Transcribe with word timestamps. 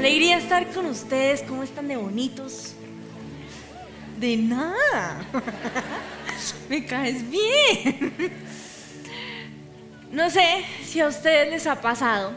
alegría 0.00 0.38
estar 0.38 0.66
con 0.68 0.86
ustedes. 0.86 1.42
¿Cómo 1.42 1.62
están 1.62 1.86
de 1.86 1.96
bonitos? 1.96 2.74
De 4.18 4.34
nada. 4.36 5.20
Me 6.70 6.86
caes 6.86 7.28
bien. 7.30 8.32
No 10.10 10.30
sé 10.30 10.64
si 10.84 11.00
a 11.00 11.06
ustedes 11.06 11.50
les 11.50 11.66
ha 11.66 11.82
pasado, 11.82 12.32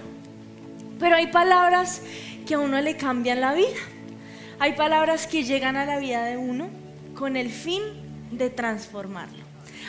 pero 0.99 1.15
hay 1.15 1.27
palabras 1.27 2.01
que 2.45 2.55
a 2.55 2.59
uno 2.59 2.81
le 2.81 2.97
cambian 2.97 3.39
la 3.39 3.53
vida. 3.53 3.79
Hay 4.59 4.73
palabras 4.73 5.25
que 5.25 5.43
llegan 5.43 5.77
a 5.77 5.85
la 5.85 5.99
vida 5.99 6.25
de 6.25 6.37
uno 6.37 6.67
con 7.15 7.37
el 7.37 7.49
fin 7.49 7.81
de 8.31 8.49
transformarlo. 8.49 9.42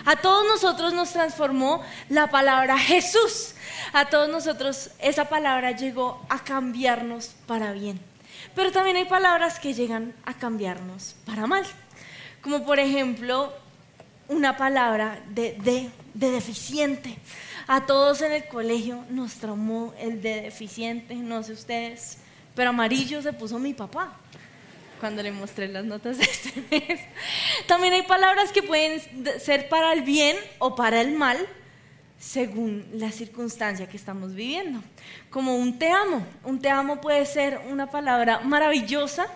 A 0.04 0.16
todos 0.16 0.46
nosotros 0.46 0.92
nos 0.92 1.12
transformó 1.12 1.82
la 2.08 2.28
palabra 2.28 2.78
Jesús. 2.78 3.54
A 3.92 4.06
todos 4.06 4.28
nosotros 4.28 4.90
esa 4.98 5.28
palabra 5.28 5.72
llegó 5.72 6.24
a 6.28 6.42
cambiarnos 6.42 7.34
para 7.46 7.72
bien. 7.72 8.00
Pero 8.54 8.72
también 8.72 8.96
hay 8.96 9.04
palabras 9.04 9.58
que 9.58 9.74
llegan 9.74 10.14
a 10.24 10.34
cambiarnos 10.34 11.16
para 11.24 11.46
mal. 11.46 11.64
Como 12.42 12.64
por 12.64 12.78
ejemplo 12.78 13.52
una 14.28 14.56
palabra 14.56 15.20
de, 15.28 15.56
de, 15.62 15.90
de 16.14 16.30
deficiente. 16.30 17.18
A 17.66 17.86
todos 17.86 18.20
en 18.22 18.32
el 18.32 18.46
colegio 18.48 19.04
nos 19.10 19.34
traumó 19.34 19.94
el 19.98 20.20
de 20.20 20.42
deficiente, 20.42 21.14
no 21.14 21.42
sé 21.42 21.52
ustedes, 21.52 22.18
pero 22.54 22.70
amarillo 22.70 23.22
se 23.22 23.32
puso 23.32 23.58
mi 23.58 23.72
papá 23.72 24.12
cuando 25.04 25.22
le 25.22 25.32
mostré 25.32 25.68
las 25.68 25.84
notas 25.84 26.16
de 26.16 26.24
este 26.24 26.64
mes. 26.70 26.98
También 27.66 27.92
hay 27.92 28.04
palabras 28.04 28.52
que 28.52 28.62
pueden 28.62 29.02
ser 29.38 29.68
para 29.68 29.92
el 29.92 30.00
bien 30.00 30.34
o 30.58 30.74
para 30.74 31.02
el 31.02 31.12
mal, 31.12 31.36
según 32.18 32.86
la 32.94 33.12
circunstancia 33.12 33.86
que 33.86 33.98
estamos 33.98 34.34
viviendo. 34.34 34.82
Como 35.28 35.58
un 35.58 35.78
te 35.78 35.90
amo. 35.90 36.26
Un 36.42 36.58
te 36.58 36.70
amo 36.70 37.02
puede 37.02 37.26
ser 37.26 37.60
una 37.68 37.90
palabra 37.90 38.40
maravillosa 38.40 39.26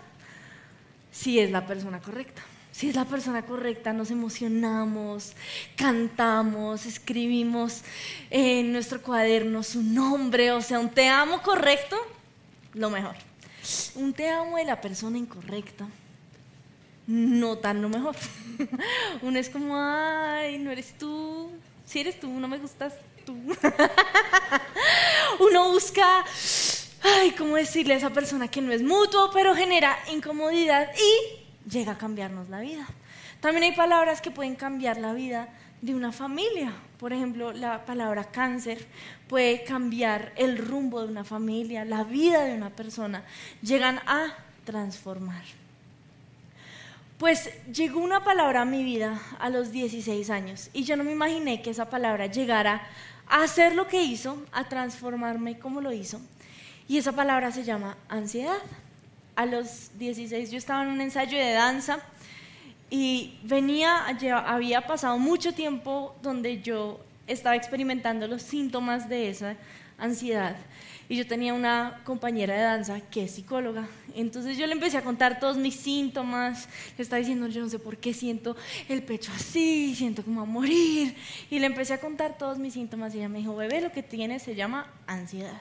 si 1.13 1.39
es 1.39 1.51
la 1.51 1.67
persona 1.67 2.01
correcta. 2.01 2.41
Si 2.73 2.89
es 2.89 2.97
la 2.97 3.05
persona 3.05 3.43
correcta, 3.45 3.93
nos 3.93 4.11
emocionamos, 4.11 5.35
cantamos, 5.77 6.87
escribimos 6.87 7.83
en 8.31 8.73
nuestro 8.73 9.03
cuaderno 9.03 9.63
su 9.63 9.83
nombre, 9.83 10.51
o 10.51 10.63
sea, 10.63 10.79
un 10.79 10.89
te 10.89 11.09
amo 11.09 11.43
correcto, 11.43 11.99
lo 12.73 12.89
mejor. 12.89 13.28
Un 13.95 14.13
te 14.13 14.31
amo 14.31 14.57
de 14.57 14.65
la 14.65 14.81
persona 14.81 15.19
incorrecta, 15.19 15.87
no 17.07 17.59
tan 17.59 17.83
lo 17.83 17.89
mejor. 17.89 18.17
Uno 19.23 19.39
es 19.39 19.51
como, 19.51 19.77
ay, 19.77 20.59
no 20.59 20.71
eres 20.71 20.97
tú, 20.99 21.51
si 21.85 22.01
eres 22.01 22.21
tú, 22.21 22.29
no 22.29 22.49
me 22.49 22.59
gustas 22.59 22.95
tú. 23.25 23.35
Uno 25.41 25.73
busca, 25.73 26.25
ay, 27.03 27.33
¿cómo 27.33 27.57
decirle 27.57 27.95
a 27.95 27.97
esa 27.97 28.11
persona 28.11 28.49
que 28.49 28.61
no 28.61 28.73
es 28.73 28.83
mutuo, 28.83 29.31
pero 29.33 29.55
genera 29.55 29.97
incomodidad 30.13 30.91
y 30.95 31.71
llega 31.71 31.93
a 31.93 31.99
cambiarnos 31.99 32.49
la 32.49 32.61
vida? 32.61 32.87
También 33.41 33.65
hay 33.65 33.73
palabras 33.73 34.21
que 34.21 34.31
pueden 34.31 34.57
cambiar 34.57 34.99
la 34.99 35.13
vida 35.13 35.49
de 35.81 35.95
una 35.95 36.13
familia. 36.13 36.73
Por 36.99 37.13
ejemplo, 37.13 37.53
la 37.53 37.85
palabra 37.87 38.25
cáncer 38.25 38.85
puede 39.29 39.63
cambiar 39.63 40.33
el 40.37 40.59
rumbo 40.59 41.01
de 41.01 41.09
una 41.09 41.23
familia, 41.23 41.85
la 41.85 42.03
vida 42.03 42.43
de 42.45 42.55
una 42.55 42.71
persona. 42.71 43.23
Llegan 43.63 44.01
a 44.07 44.35
transformar. 44.65 45.45
Pues 47.19 47.51
llegó 47.73 48.01
una 48.01 48.25
palabra 48.25 48.63
a 48.63 48.65
mi 48.65 48.83
vida 48.83 49.21
a 49.39 49.49
los 49.49 49.71
16 49.71 50.29
años 50.31 50.71
y 50.73 50.85
yo 50.85 50.97
no 50.97 51.05
me 51.05 51.13
imaginé 51.13 51.63
que 51.63 51.71
esa 51.71 51.89
palabra 51.89 52.27
llegara 52.27 52.87
a 53.29 53.43
hacer 53.43 53.75
lo 53.75 53.87
que 53.87 54.03
hizo, 54.03 54.45
a 54.53 54.69
transformarme 54.69 55.59
como 55.59 55.81
lo 55.81 55.93
hizo. 55.93 56.21
Y 56.89 56.99
esa 56.99 57.13
palabra 57.13 57.53
se 57.53 57.63
llama 57.65 57.97
ansiedad. 58.09 58.59
A 59.37 59.47
los 59.47 59.91
16 59.99 60.51
yo 60.51 60.59
estaba 60.59 60.83
en 60.83 60.89
un 60.89 61.01
ensayo 61.01 61.39
de 61.39 61.53
danza 61.53 62.01
y 62.91 63.39
venía, 63.43 64.07
había 64.47 64.87
pasado 64.87 65.19
mucho 65.19 65.53
tiempo 65.53 66.17
donde 66.23 66.63
yo 66.63 67.01
estaba 67.27 67.57
experimentando 67.57 68.27
los 68.27 68.43
síntomas 68.43 69.09
de 69.09 69.29
esa 69.29 69.57
ansiedad. 69.99 70.57
Y 71.11 71.17
yo 71.17 71.27
tenía 71.27 71.55
una 71.55 72.03
compañera 72.05 72.55
de 72.55 72.63
danza 72.63 73.01
que 73.01 73.25
es 73.25 73.31
psicóloga. 73.31 73.89
Entonces 74.15 74.59
yo 74.59 74.67
le 74.67 74.75
empecé 74.75 74.99
a 74.99 75.03
contar 75.03 75.41
todos 75.41 75.57
mis 75.57 75.75
síntomas. 75.75 76.69
Le 76.99 77.03
estaba 77.03 77.19
diciendo, 77.19 77.49
yo 77.49 77.63
no 77.63 77.69
sé 77.69 77.79
por 77.79 77.97
qué 77.97 78.13
siento 78.13 78.57
el 78.89 79.03
pecho 79.03 79.33
así, 79.35 79.95
siento 79.95 80.23
como 80.23 80.43
a 80.43 80.45
morir. 80.45 81.17
Y 81.51 81.59
le 81.61 81.67
empecé 81.67 81.95
a 81.95 82.01
contar 82.01 82.37
todos 82.37 82.59
mis 82.59 82.75
síntomas. 82.75 83.15
Y 83.15 83.19
ella 83.19 83.29
me 83.31 83.39
dijo, 83.39 83.57
bebé, 83.57 83.81
lo 83.81 83.91
que 83.91 84.03
tienes 84.03 84.43
se 84.43 84.55
llama 84.55 84.93
ansiedad. 85.07 85.61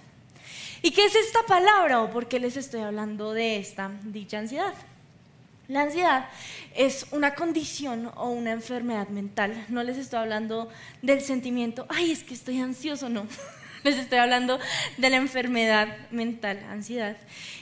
¿Y 0.81 0.91
qué 0.91 1.05
es 1.05 1.15
esta 1.15 1.43
palabra 1.43 2.01
o 2.01 2.11
por 2.11 2.27
qué 2.27 2.39
les 2.39 2.57
estoy 2.57 2.81
hablando 2.81 3.33
de 3.33 3.57
esta 3.57 3.91
dicha 4.03 4.39
ansiedad? 4.39 4.73
La 5.67 5.81
ansiedad 5.81 6.29
es 6.75 7.07
una 7.11 7.35
condición 7.35 8.09
o 8.15 8.29
una 8.29 8.51
enfermedad 8.51 9.09
mental. 9.09 9.65
No 9.67 9.83
les 9.83 9.97
estoy 9.97 10.19
hablando 10.19 10.69
del 11.01 11.19
sentimiento, 11.19 11.85
ay, 11.89 12.11
es 12.11 12.23
que 12.23 12.33
estoy 12.33 12.61
ansioso, 12.61 13.09
no. 13.09 13.27
Les 13.83 13.97
estoy 13.97 14.17
hablando 14.17 14.59
de 14.97 15.09
la 15.09 15.17
enfermedad 15.17 15.87
mental, 16.09 16.59
ansiedad. 16.69 17.15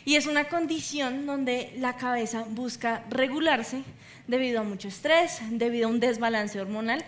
Y 0.06 0.16
es 0.16 0.28
una 0.28 0.46
condición 0.46 1.26
donde 1.26 1.74
la 1.78 1.98
cabeza 1.98 2.46
busca 2.48 3.04
regularse 3.10 3.84
debido 4.28 4.62
a 4.62 4.64
mucho 4.64 4.88
estrés, 4.88 5.40
debido 5.50 5.88
a 5.88 5.92
un 5.92 6.00
desbalance 6.00 6.60
hormonal 6.60 7.04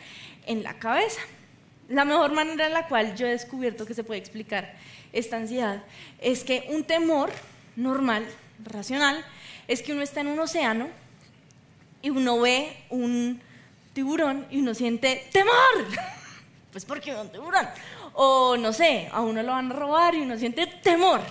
en 0.45 0.61
la 0.61 0.77
cabeza. 0.77 1.21
La 1.89 2.05
mejor 2.05 2.33
manera 2.33 2.67
en 2.67 2.73
la 2.73 2.87
cual 2.87 3.15
yo 3.15 3.27
he 3.27 3.31
descubierto 3.31 3.85
que 3.85 3.93
se 3.93 4.03
puede 4.03 4.19
explicar 4.19 4.75
esta 5.13 5.37
ansiedad 5.37 5.83
es 6.19 6.43
que 6.43 6.65
un 6.69 6.83
temor 6.83 7.31
normal, 7.75 8.25
racional, 8.65 9.23
es 9.67 9.81
que 9.81 9.93
uno 9.93 10.01
está 10.01 10.21
en 10.21 10.27
un 10.27 10.39
océano 10.39 10.87
y 12.01 12.09
uno 12.09 12.39
ve 12.39 12.75
un 12.89 13.41
tiburón 13.93 14.45
y 14.49 14.59
uno 14.59 14.73
siente 14.73 15.27
temor. 15.31 15.53
Pues 16.69 16.85
porque 16.85 17.11
ve 17.11 17.21
un 17.21 17.31
tiburón. 17.31 17.65
O 18.13 18.55
no 18.55 18.71
sé, 18.71 19.09
a 19.11 19.21
uno 19.21 19.41
lo 19.41 19.51
van 19.53 19.71
a 19.71 19.73
robar 19.73 20.13
y 20.13 20.21
uno 20.21 20.37
siente 20.37 20.67
temor. 20.67 21.21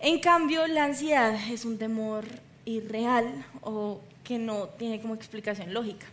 En 0.00 0.20
cambio, 0.20 0.66
la 0.66 0.84
ansiedad 0.84 1.34
es 1.50 1.64
un 1.64 1.78
temor 1.78 2.26
irreal 2.66 3.46
o 3.62 4.00
que 4.22 4.38
no 4.38 4.68
tiene 4.70 5.00
como 5.00 5.14
explicación 5.14 5.72
lógica. 5.72 6.06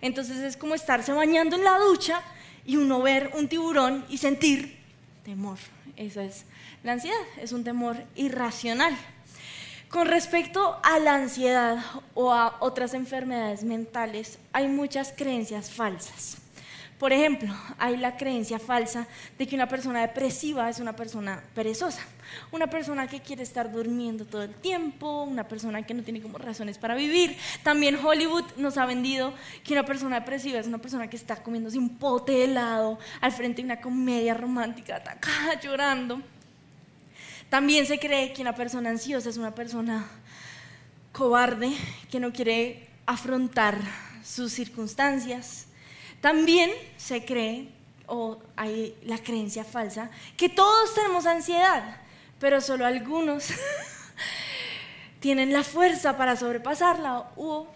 Entonces 0.00 0.38
es 0.38 0.56
como 0.56 0.74
estarse 0.74 1.12
bañando 1.12 1.56
en 1.56 1.64
la 1.64 1.78
ducha 1.78 2.22
y 2.64 2.76
uno 2.76 3.02
ver 3.02 3.32
un 3.34 3.48
tiburón 3.48 4.06
y 4.08 4.16
sentir 4.18 4.78
temor. 5.24 5.58
Esa 5.96 6.24
es 6.24 6.44
la 6.84 6.92
ansiedad, 6.92 7.20
es 7.38 7.52
un 7.52 7.64
temor 7.64 7.96
irracional. 8.14 8.96
Con 9.90 10.06
respecto 10.06 10.78
a 10.82 10.98
la 10.98 11.14
ansiedad 11.14 11.78
o 12.12 12.30
a 12.30 12.56
otras 12.60 12.92
enfermedades 12.92 13.64
mentales, 13.64 14.38
hay 14.52 14.68
muchas 14.68 15.14
creencias 15.16 15.70
falsas. 15.70 16.36
Por 16.98 17.12
ejemplo, 17.12 17.54
hay 17.78 17.96
la 17.96 18.18
creencia 18.18 18.58
falsa 18.58 19.06
de 19.38 19.46
que 19.46 19.54
una 19.54 19.66
persona 19.66 20.02
depresiva 20.02 20.68
es 20.68 20.78
una 20.78 20.94
persona 20.94 21.42
perezosa, 21.54 22.02
una 22.50 22.66
persona 22.66 23.06
que 23.06 23.20
quiere 23.20 23.42
estar 23.42 23.72
durmiendo 23.72 24.26
todo 24.26 24.42
el 24.42 24.52
tiempo, 24.52 25.22
una 25.22 25.48
persona 25.48 25.82
que 25.86 25.94
no 25.94 26.02
tiene 26.02 26.20
como 26.20 26.36
razones 26.36 26.76
para 26.76 26.94
vivir. 26.94 27.38
También 27.62 27.96
Hollywood 28.04 28.44
nos 28.58 28.76
ha 28.76 28.84
vendido 28.84 29.32
que 29.64 29.72
una 29.72 29.86
persona 29.86 30.20
depresiva 30.20 30.58
es 30.58 30.66
una 30.66 30.78
persona 30.78 31.08
que 31.08 31.16
está 31.16 31.36
comiéndose 31.36 31.78
un 31.78 31.98
pote 31.98 32.32
de 32.32 32.44
helado 32.44 32.98
al 33.22 33.32
frente 33.32 33.62
de 33.62 33.66
una 33.66 33.80
comedia 33.80 34.34
romántica, 34.34 34.96
atacada, 34.96 35.58
llorando. 35.62 36.20
También 37.50 37.86
se 37.86 37.98
cree 37.98 38.32
que 38.32 38.42
una 38.42 38.54
persona 38.54 38.90
ansiosa 38.90 39.30
es 39.30 39.38
una 39.38 39.54
persona 39.54 40.06
cobarde, 41.12 41.72
que 42.10 42.20
no 42.20 42.32
quiere 42.32 42.86
afrontar 43.06 43.78
sus 44.22 44.52
circunstancias. 44.52 45.66
También 46.20 46.70
se 46.98 47.24
cree, 47.24 47.68
o 48.06 48.38
hay 48.56 48.94
la 49.04 49.18
creencia 49.18 49.64
falsa, 49.64 50.10
que 50.36 50.48
todos 50.48 50.94
tenemos 50.94 51.24
ansiedad, 51.24 51.96
pero 52.38 52.60
solo 52.60 52.84
algunos 52.84 53.48
tienen 55.20 55.52
la 55.52 55.64
fuerza 55.64 56.16
para 56.18 56.36
sobrepasarla 56.36 57.30
o 57.36 57.66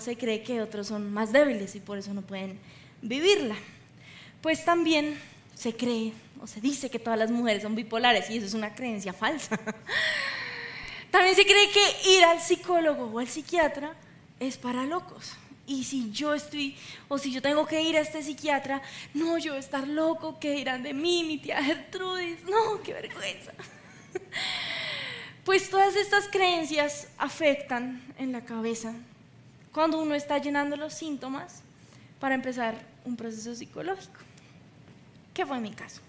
se 0.00 0.16
cree 0.16 0.42
que 0.42 0.62
otros 0.62 0.86
son 0.86 1.12
más 1.12 1.32
débiles 1.32 1.74
y 1.74 1.80
por 1.80 1.98
eso 1.98 2.14
no 2.14 2.22
pueden 2.22 2.58
vivirla. 3.02 3.56
Pues 4.42 4.64
también 4.64 5.18
se 5.54 5.74
cree 5.74 6.12
o 6.40 6.46
se 6.46 6.60
dice 6.60 6.90
que 6.90 6.98
todas 6.98 7.18
las 7.18 7.30
mujeres 7.30 7.62
son 7.62 7.74
bipolares 7.74 8.30
y 8.30 8.38
eso 8.38 8.46
es 8.46 8.54
una 8.54 8.74
creencia 8.74 9.12
falsa. 9.12 9.58
También 11.10 11.34
se 11.34 11.44
cree 11.44 11.70
que 11.70 12.10
ir 12.10 12.24
al 12.24 12.40
psicólogo 12.40 13.06
o 13.06 13.18
al 13.18 13.28
psiquiatra 13.28 13.94
es 14.40 14.56
para 14.56 14.84
locos. 14.84 15.32
Y 15.66 15.84
si 15.84 16.10
yo 16.10 16.32
estoy, 16.32 16.76
o 17.08 17.18
si 17.18 17.30
yo 17.30 17.42
tengo 17.42 17.66
que 17.66 17.82
ir 17.82 17.96
a 17.96 18.00
este 18.00 18.22
psiquiatra, 18.22 18.80
no, 19.12 19.36
yo 19.38 19.52
voy 19.52 19.58
a 19.58 19.60
estar 19.60 19.86
loco, 19.86 20.38
¿qué 20.40 20.52
dirán 20.52 20.82
de 20.82 20.94
mí, 20.94 21.24
mi 21.24 21.38
tía 21.38 21.62
Gertrudis? 21.62 22.42
No, 22.44 22.82
qué 22.82 22.94
vergüenza. 22.94 23.52
Pues 25.44 25.70
todas 25.70 25.96
estas 25.96 26.28
creencias 26.28 27.08
afectan 27.16 28.02
en 28.18 28.32
la 28.32 28.44
cabeza 28.44 28.92
cuando 29.72 29.98
uno 29.98 30.14
está 30.14 30.36
llenando 30.36 30.76
los 30.76 30.92
síntomas 30.92 31.62
para 32.20 32.34
empezar 32.34 32.74
un 33.06 33.16
proceso 33.16 33.54
psicológico. 33.54 34.20
¿Qué 35.32 35.46
fue 35.46 35.58
mi 35.58 35.70
caso? 35.70 36.02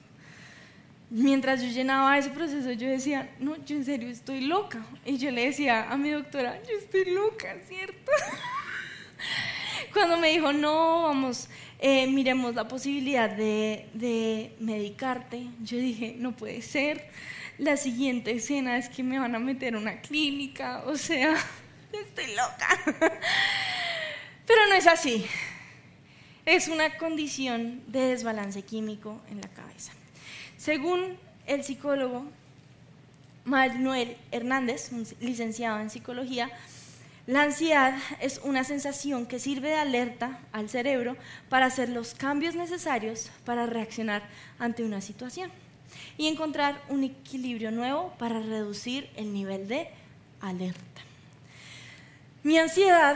Mientras 1.09 1.61
yo 1.61 1.69
llenaba 1.69 2.17
ese 2.17 2.29
proceso, 2.29 2.71
yo 2.71 2.87
decía, 2.87 3.29
no, 3.39 3.55
yo 3.65 3.75
en 3.75 3.85
serio 3.85 4.09
estoy 4.09 4.41
loca. 4.41 4.85
Y 5.05 5.17
yo 5.17 5.31
le 5.31 5.45
decía 5.45 5.89
a 5.89 5.97
mi 5.97 6.09
doctora, 6.09 6.61
yo 6.63 6.77
estoy 6.77 7.05
loca, 7.05 7.55
¿cierto? 7.67 8.11
Cuando 9.93 10.17
me 10.17 10.31
dijo, 10.31 10.53
no, 10.53 11.03
vamos, 11.03 11.49
eh, 11.79 12.07
miremos 12.07 12.55
la 12.55 12.67
posibilidad 12.67 13.29
de, 13.29 13.87
de 13.93 14.55
medicarte, 14.59 15.47
yo 15.61 15.77
dije, 15.77 16.15
no 16.17 16.35
puede 16.35 16.61
ser. 16.61 17.09
La 17.57 17.75
siguiente 17.75 18.31
escena 18.31 18.77
es 18.77 18.87
que 18.87 19.03
me 19.03 19.19
van 19.19 19.35
a 19.35 19.39
meter 19.39 19.75
a 19.75 19.79
una 19.79 19.99
clínica, 19.99 20.83
o 20.85 20.95
sea, 20.95 21.35
estoy 21.91 22.27
loca. 22.27 22.67
Pero 24.45 24.67
no 24.67 24.75
es 24.75 24.87
así. 24.87 25.25
Es 26.45 26.67
una 26.67 26.97
condición 26.97 27.83
de 27.87 27.99
desbalance 28.07 28.63
químico 28.63 29.21
en 29.29 29.41
la 29.41 29.47
cabeza. 29.49 29.91
Según 30.59 31.15
el 31.47 31.63
psicólogo 31.63 32.25
Manuel 33.45 34.17
Hernández, 34.29 34.91
un 34.91 35.07
licenciado 35.21 35.79
en 35.79 35.89
psicología, 35.89 36.51
la 37.27 37.43
ansiedad 37.43 37.97
es 38.19 38.41
una 38.43 38.65
sensación 38.65 39.25
que 39.25 39.39
sirve 39.39 39.69
de 39.69 39.77
alerta 39.77 40.41
al 40.51 40.67
cerebro 40.67 41.15
para 41.47 41.67
hacer 41.67 41.87
los 41.87 42.13
cambios 42.13 42.55
necesarios 42.55 43.31
para 43.45 43.67
reaccionar 43.67 44.23
ante 44.59 44.83
una 44.83 44.99
situación 44.99 45.49
y 46.17 46.27
encontrar 46.27 46.83
un 46.89 47.05
equilibrio 47.05 47.71
nuevo 47.71 48.13
para 48.19 48.41
reducir 48.41 49.09
el 49.15 49.33
nivel 49.33 49.69
de 49.69 49.87
alerta. 50.41 51.01
Mi 52.43 52.57
ansiedad 52.57 53.15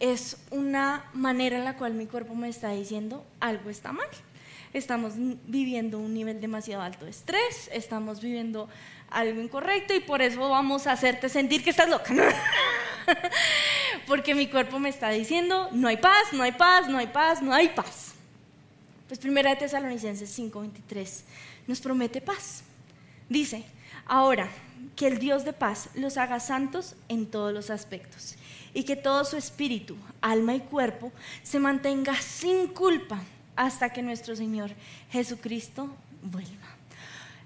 es 0.00 0.38
una 0.50 1.04
manera 1.12 1.58
en 1.58 1.64
la 1.64 1.76
cual 1.76 1.92
mi 1.92 2.06
cuerpo 2.06 2.34
me 2.34 2.48
está 2.48 2.70
diciendo 2.70 3.22
algo 3.38 3.68
está 3.68 3.92
mal 3.92 4.08
estamos 4.74 5.14
viviendo 5.16 5.98
un 5.98 6.12
nivel 6.12 6.40
demasiado 6.40 6.82
alto 6.82 7.04
de 7.04 7.12
estrés, 7.12 7.70
estamos 7.72 8.20
viviendo 8.20 8.68
algo 9.08 9.40
incorrecto 9.40 9.94
y 9.94 10.00
por 10.00 10.20
eso 10.20 10.48
vamos 10.48 10.86
a 10.86 10.92
hacerte 10.92 11.28
sentir 11.28 11.62
que 11.62 11.70
estás 11.70 11.88
loca. 11.88 12.12
Porque 14.06 14.34
mi 14.34 14.48
cuerpo 14.48 14.78
me 14.78 14.88
está 14.88 15.10
diciendo, 15.10 15.68
no 15.72 15.88
hay 15.88 15.96
paz, 15.96 16.32
no 16.32 16.42
hay 16.42 16.52
paz, 16.52 16.88
no 16.88 16.98
hay 16.98 17.06
paz, 17.06 17.40
no 17.40 17.54
hay 17.54 17.68
paz. 17.68 18.14
Pues 19.06 19.20
primera 19.20 19.50
de 19.50 19.56
Tesalonicenses 19.56 20.36
5:23 20.36 21.22
nos 21.66 21.80
promete 21.80 22.20
paz. 22.20 22.64
Dice, 23.28 23.64
ahora 24.06 24.48
que 24.96 25.06
el 25.06 25.18
Dios 25.18 25.44
de 25.44 25.52
paz 25.52 25.88
los 25.94 26.16
haga 26.16 26.40
santos 26.40 26.96
en 27.08 27.26
todos 27.26 27.52
los 27.52 27.70
aspectos 27.70 28.34
y 28.74 28.82
que 28.82 28.96
todo 28.96 29.24
su 29.24 29.36
espíritu, 29.36 29.96
alma 30.20 30.54
y 30.54 30.60
cuerpo 30.60 31.12
se 31.42 31.60
mantenga 31.60 32.14
sin 32.16 32.66
culpa 32.68 33.22
hasta 33.56 33.92
que 33.92 34.02
nuestro 34.02 34.36
Señor 34.36 34.70
Jesucristo 35.10 35.94
vuelva. 36.22 36.74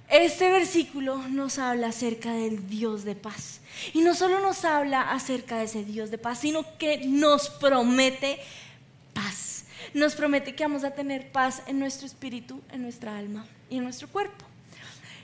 Este 0.09 0.51
versículo 0.51 1.19
nos 1.29 1.59
habla 1.59 1.89
acerca 1.89 2.33
del 2.33 2.69
Dios 2.69 3.05
de 3.05 3.15
paz. 3.15 3.61
Y 3.93 4.01
no 4.01 4.15
solo 4.15 4.41
nos 4.41 4.65
habla 4.65 5.13
acerca 5.13 5.59
de 5.59 5.65
ese 5.65 5.85
Dios 5.85 6.11
de 6.11 6.17
paz, 6.17 6.41
sino 6.41 6.65
que 6.79 7.07
nos 7.07 7.51
promete 7.51 8.39
paz. 9.13 9.65
Nos 9.93 10.15
promete 10.15 10.55
que 10.55 10.65
vamos 10.65 10.85
a 10.85 10.93
tener 10.93 11.31
paz 11.31 11.63
en 11.67 11.79
nuestro 11.79 12.07
espíritu, 12.07 12.63
en 12.73 12.83
nuestra 12.83 13.19
alma 13.19 13.47
y 13.69 13.77
en 13.77 13.85
nuestro 13.85 14.09
cuerpo. 14.09 14.47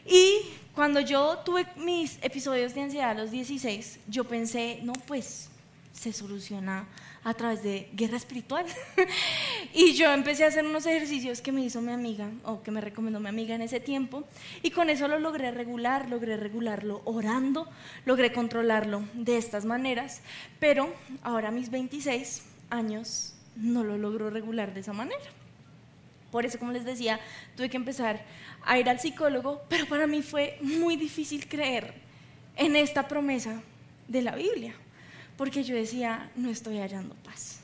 Y 0.07 0.41
cuando 0.75 1.01
yo 1.01 1.39
tuve 1.39 1.67
mis 1.77 2.19
episodios 2.23 2.75
de 2.75 2.83
ansiedad 2.83 3.11
a 3.11 3.15
los 3.15 3.31
16, 3.31 4.01
yo 4.09 4.25
pensé, 4.25 4.81
no, 4.83 4.93
pues 4.93 5.49
se 5.93 6.13
soluciona 6.13 6.87
a 7.25 7.32
través 7.32 7.62
de 7.62 7.88
guerra 7.94 8.19
espiritual. 8.19 8.67
y 9.75 9.94
yo 9.94 10.12
empecé 10.12 10.44
a 10.44 10.49
hacer 10.49 10.65
unos 10.65 10.87
ejercicios 10.87 11.41
que 11.41 11.53
me 11.53 11.62
hizo 11.62 11.81
mi 11.81 11.93
amiga, 11.93 12.31
o 12.44 12.62
que 12.62 12.71
me 12.71 12.82
recomendó 12.82 13.19
mi 13.19 13.29
amiga 13.29 13.55
en 13.55 13.62
ese 13.62 13.81
tiempo, 13.81 14.25
y 14.62 14.71
con 14.71 14.91
eso 14.91 15.09
lo 15.09 15.19
logré 15.19 15.50
regular, 15.50 16.09
logré 16.11 16.37
regularlo 16.37 17.00
orando, 17.05 17.69
logré 18.05 18.32
controlarlo 18.32 19.03
de 19.15 19.38
estas 19.38 19.65
maneras, 19.65 20.21
pero 20.61 20.94
ahora 21.23 21.49
a 21.49 21.53
mis 21.53 21.71
26 21.71 22.44
años 22.71 23.35
no 23.56 23.82
lo 23.85 23.97
logro 23.97 24.31
regular 24.31 24.75
de 24.75 24.81
esa 24.81 24.93
manera. 24.93 25.25
Por 26.31 26.44
eso, 26.44 26.59
como 26.59 26.73
les 26.73 26.85
decía, 26.85 27.20
tuve 27.56 27.70
que 27.70 27.77
empezar 27.77 28.25
a 28.65 28.79
ir 28.79 28.88
al 28.88 29.00
psicólogo, 29.00 29.62
pero 29.69 29.87
para 29.87 30.06
mí 30.06 30.20
fue 30.20 30.59
muy 30.61 30.97
difícil 30.97 31.49
creer 31.49 31.94
en 32.56 32.77
esta 32.77 33.09
promesa 33.09 33.62
de 34.09 34.23
la 34.23 34.35
Biblia 34.35 34.75
porque 35.37 35.65
yo 35.65 35.75
decía, 35.75 36.31
no 36.37 36.51
estoy 36.51 36.79
hallando 36.79 37.15
paz. 37.17 37.61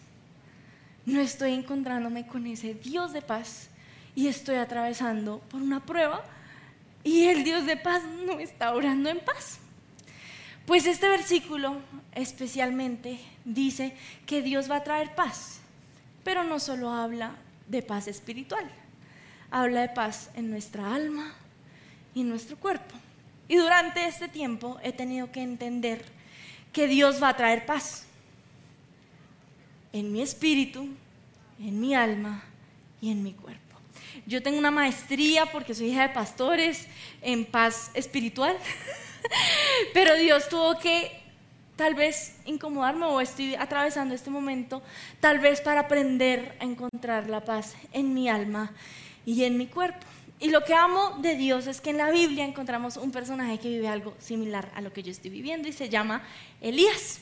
No 1.06 1.20
estoy 1.20 1.52
encontrándome 1.52 2.26
con 2.26 2.46
ese 2.46 2.74
Dios 2.74 3.12
de 3.12 3.22
paz 3.22 3.68
y 4.14 4.28
estoy 4.28 4.56
atravesando 4.56 5.38
por 5.50 5.62
una 5.62 5.84
prueba 5.84 6.22
y 7.02 7.24
el 7.24 7.44
Dios 7.44 7.64
de 7.66 7.76
paz 7.76 8.02
no 8.26 8.38
está 8.38 8.74
orando 8.74 9.08
en 9.08 9.20
paz. 9.20 9.58
Pues 10.66 10.86
este 10.86 11.08
versículo 11.08 11.80
especialmente 12.14 13.18
dice 13.44 13.94
que 14.26 14.42
Dios 14.42 14.70
va 14.70 14.76
a 14.76 14.84
traer 14.84 15.14
paz, 15.14 15.60
pero 16.22 16.44
no 16.44 16.60
solo 16.60 16.90
habla 16.90 17.34
de 17.66 17.82
paz 17.82 18.06
espiritual, 18.08 18.70
habla 19.50 19.80
de 19.80 19.88
paz 19.88 20.30
en 20.34 20.50
nuestra 20.50 20.94
alma 20.94 21.34
y 22.14 22.20
en 22.20 22.28
nuestro 22.28 22.56
cuerpo. 22.56 22.94
Y 23.48 23.56
durante 23.56 24.06
este 24.06 24.28
tiempo 24.28 24.78
he 24.82 24.92
tenido 24.92 25.32
que 25.32 25.42
entender 25.42 26.04
que 26.72 26.86
Dios 26.86 27.22
va 27.22 27.30
a 27.30 27.36
traer 27.36 27.66
paz 27.66 28.06
en 29.92 30.12
mi 30.12 30.22
espíritu, 30.22 30.88
en 31.58 31.80
mi 31.80 31.94
alma 31.94 32.42
y 33.00 33.10
en 33.10 33.22
mi 33.22 33.32
cuerpo. 33.32 33.60
Yo 34.26 34.42
tengo 34.42 34.58
una 34.58 34.70
maestría 34.70 35.46
porque 35.46 35.74
soy 35.74 35.88
hija 35.88 36.08
de 36.08 36.14
pastores 36.14 36.86
en 37.22 37.44
paz 37.44 37.90
espiritual, 37.94 38.56
pero 39.94 40.14
Dios 40.14 40.48
tuvo 40.48 40.78
que 40.78 41.20
tal 41.76 41.94
vez 41.94 42.36
incomodarme 42.44 43.06
o 43.06 43.20
estoy 43.20 43.54
atravesando 43.54 44.14
este 44.14 44.30
momento, 44.30 44.82
tal 45.18 45.38
vez 45.38 45.60
para 45.60 45.80
aprender 45.80 46.56
a 46.60 46.64
encontrar 46.64 47.28
la 47.28 47.42
paz 47.42 47.74
en 47.92 48.12
mi 48.12 48.28
alma 48.28 48.72
y 49.24 49.44
en 49.44 49.56
mi 49.56 49.66
cuerpo. 49.66 50.06
Y 50.40 50.48
lo 50.48 50.64
que 50.64 50.72
amo 50.72 51.18
de 51.18 51.36
Dios 51.36 51.66
es 51.66 51.82
que 51.82 51.90
en 51.90 51.98
la 51.98 52.10
Biblia 52.10 52.46
encontramos 52.46 52.96
un 52.96 53.12
personaje 53.12 53.58
que 53.58 53.68
vive 53.68 53.88
algo 53.88 54.14
similar 54.18 54.70
a 54.74 54.80
lo 54.80 54.90
que 54.90 55.02
yo 55.02 55.10
estoy 55.10 55.30
viviendo 55.30 55.68
y 55.68 55.72
se 55.72 55.90
llama 55.90 56.22
Elías. 56.62 57.20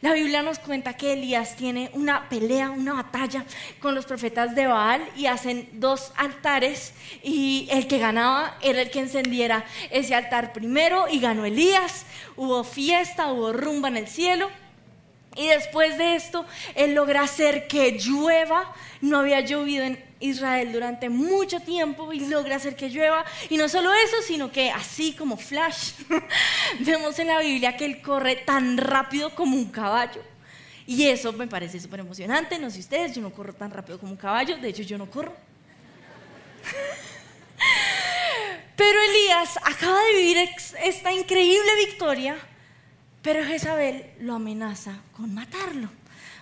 La 0.00 0.14
Biblia 0.14 0.42
nos 0.42 0.58
cuenta 0.58 0.94
que 0.94 1.12
Elías 1.12 1.56
tiene 1.56 1.90
una 1.92 2.28
pelea, 2.28 2.70
una 2.70 2.94
batalla 2.94 3.44
con 3.80 3.94
los 3.94 4.06
profetas 4.06 4.54
de 4.54 4.66
Baal 4.66 5.06
y 5.14 5.26
hacen 5.26 5.68
dos 5.74 6.12
altares 6.16 6.94
y 7.22 7.68
el 7.70 7.86
que 7.86 7.98
ganaba 7.98 8.56
era 8.62 8.80
el 8.80 8.90
que 8.90 9.00
encendiera 9.00 9.64
ese 9.90 10.14
altar 10.14 10.54
primero 10.54 11.06
y 11.10 11.20
ganó 11.20 11.44
Elías. 11.44 12.06
Hubo 12.36 12.64
fiesta, 12.64 13.30
hubo 13.30 13.52
rumba 13.52 13.88
en 13.88 13.98
el 13.98 14.08
cielo. 14.08 14.50
Y 15.36 15.48
después 15.48 15.98
de 15.98 16.14
esto, 16.14 16.46
él 16.74 16.94
logra 16.94 17.22
hacer 17.22 17.66
que 17.66 17.92
llueva. 17.98 18.72
No 19.00 19.18
había 19.18 19.40
llovido 19.40 19.84
en 19.84 20.02
Israel 20.20 20.72
durante 20.72 21.08
mucho 21.08 21.60
tiempo 21.60 22.12
y 22.12 22.20
logra 22.20 22.56
hacer 22.56 22.76
que 22.76 22.88
llueva. 22.88 23.24
Y 23.50 23.56
no 23.56 23.68
solo 23.68 23.92
eso, 23.92 24.22
sino 24.22 24.52
que 24.52 24.70
así 24.70 25.12
como 25.12 25.36
Flash, 25.36 25.92
vemos 26.80 27.18
en 27.18 27.28
la 27.28 27.40
Biblia 27.40 27.76
que 27.76 27.84
él 27.84 28.00
corre 28.00 28.36
tan 28.36 28.76
rápido 28.76 29.34
como 29.34 29.56
un 29.56 29.70
caballo. 29.70 30.22
Y 30.86 31.06
eso 31.08 31.32
me 31.32 31.48
parece 31.48 31.80
súper 31.80 32.00
emocionante. 32.00 32.58
No 32.58 32.70
sé 32.70 32.80
ustedes, 32.80 33.14
yo 33.14 33.22
no 33.22 33.32
corro 33.32 33.54
tan 33.54 33.70
rápido 33.70 33.98
como 33.98 34.12
un 34.12 34.18
caballo. 34.18 34.56
De 34.58 34.68
hecho, 34.68 34.82
yo 34.82 34.98
no 34.98 35.10
corro. 35.10 35.34
Pero 38.76 39.00
Elías 39.00 39.56
acaba 39.64 40.00
de 40.04 40.12
vivir 40.16 40.48
esta 40.82 41.12
increíble 41.12 41.76
victoria 41.86 42.36
pero 43.24 43.42
Jezabel 43.42 44.04
lo 44.20 44.34
amenaza 44.34 45.00
con 45.16 45.32
matarlo, 45.32 45.88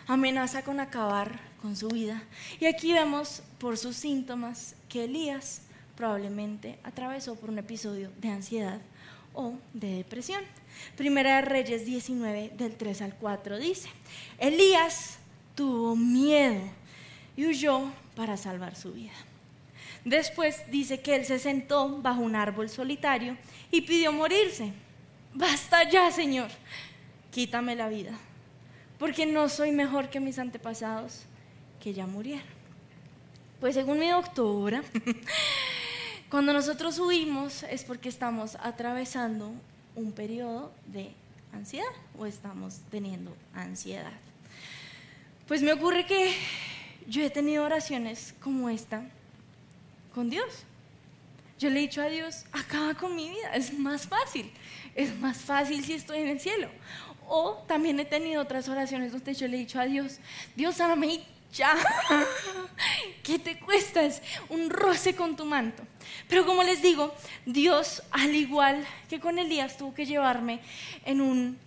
amenaza 0.08 0.62
con 0.64 0.80
acabar 0.80 1.38
con 1.62 1.76
su 1.76 1.86
vida. 1.86 2.20
Y 2.58 2.66
aquí 2.66 2.92
vemos 2.92 3.44
por 3.58 3.78
sus 3.78 3.94
síntomas 3.94 4.74
que 4.88 5.04
Elías 5.04 5.62
probablemente 5.96 6.80
atravesó 6.82 7.36
por 7.36 7.50
un 7.50 7.58
episodio 7.58 8.10
de 8.18 8.30
ansiedad 8.30 8.80
o 9.32 9.54
de 9.72 9.98
depresión. 9.98 10.42
Primera 10.96 11.36
de 11.36 11.42
Reyes 11.42 11.86
19 11.86 12.50
del 12.58 12.74
3 12.74 13.02
al 13.02 13.14
4 13.14 13.60
dice, 13.60 13.88
Elías 14.38 15.18
tuvo 15.54 15.94
miedo 15.94 16.62
y 17.36 17.46
huyó 17.46 17.92
para 18.16 18.36
salvar 18.36 18.74
su 18.74 18.92
vida. 18.92 19.12
Después 20.04 20.68
dice 20.72 21.00
que 21.00 21.14
él 21.14 21.26
se 21.26 21.38
sentó 21.38 22.02
bajo 22.02 22.22
un 22.22 22.34
árbol 22.34 22.68
solitario 22.68 23.36
y 23.70 23.82
pidió 23.82 24.10
morirse 24.10 24.72
basta 25.34 25.88
ya, 25.88 26.10
Señor, 26.10 26.50
quítame 27.30 27.76
la 27.76 27.88
vida, 27.88 28.12
porque 28.98 29.26
no 29.26 29.48
soy 29.48 29.72
mejor 29.72 30.10
que 30.10 30.20
mis 30.20 30.38
antepasados 30.38 31.24
que 31.80 31.92
ya 31.92 32.06
murieron. 32.06 32.46
Pues 33.60 33.74
según 33.74 33.98
mi 33.98 34.08
doctora, 34.08 34.82
cuando 36.30 36.52
nosotros 36.52 36.98
huimos 36.98 37.62
es 37.64 37.84
porque 37.84 38.08
estamos 38.08 38.56
atravesando 38.60 39.52
un 39.94 40.12
periodo 40.12 40.72
de 40.86 41.12
ansiedad 41.52 41.92
o 42.18 42.26
estamos 42.26 42.80
teniendo 42.90 43.36
ansiedad. 43.54 44.12
Pues 45.46 45.62
me 45.62 45.72
ocurre 45.72 46.06
que 46.06 46.34
yo 47.06 47.22
he 47.22 47.30
tenido 47.30 47.64
oraciones 47.64 48.34
como 48.40 48.68
esta 48.68 49.02
con 50.14 50.30
Dios. 50.30 50.64
yo 51.58 51.70
le 51.70 51.78
he 51.78 51.82
dicho 51.82 52.02
a 52.02 52.06
Dios, 52.06 52.44
acaba 52.52 52.94
con 52.94 53.14
mi 53.14 53.28
vida, 53.30 53.54
es 53.54 53.72
más 53.78 54.06
fácil, 54.06 54.50
es 54.94 55.16
más 55.18 55.38
fácil 55.38 55.84
si 55.84 55.94
estoy 55.94 56.18
en 56.18 56.28
el 56.28 56.40
cielo. 56.40 56.68
O 57.28 57.64
también 57.66 57.98
he 58.00 58.04
tenido 58.04 58.42
otras 58.42 58.68
oraciones 58.68 59.12
donde 59.12 59.34
yo 59.34 59.48
le 59.48 59.56
he 59.56 59.60
dicho 59.60 59.80
a 59.80 59.86
Dios, 59.86 60.18
Dios, 60.54 60.76
sáname 60.76 61.20
ya. 61.52 61.76
¿Qué 63.22 63.38
te 63.38 63.58
cuesta? 63.58 64.02
Es 64.02 64.22
un 64.48 64.70
roce 64.70 65.14
con 65.14 65.36
tu 65.36 65.44
manto. 65.44 65.82
Pero 66.28 66.44
como 66.44 66.62
les 66.62 66.82
digo, 66.82 67.14
Dios, 67.46 68.02
al 68.10 68.34
igual 68.34 68.86
que 69.08 69.20
con 69.20 69.38
Elías, 69.38 69.76
tuvo 69.76 69.94
que 69.94 70.06
llevarme 70.06 70.60
en 71.04 71.20
un 71.20 71.58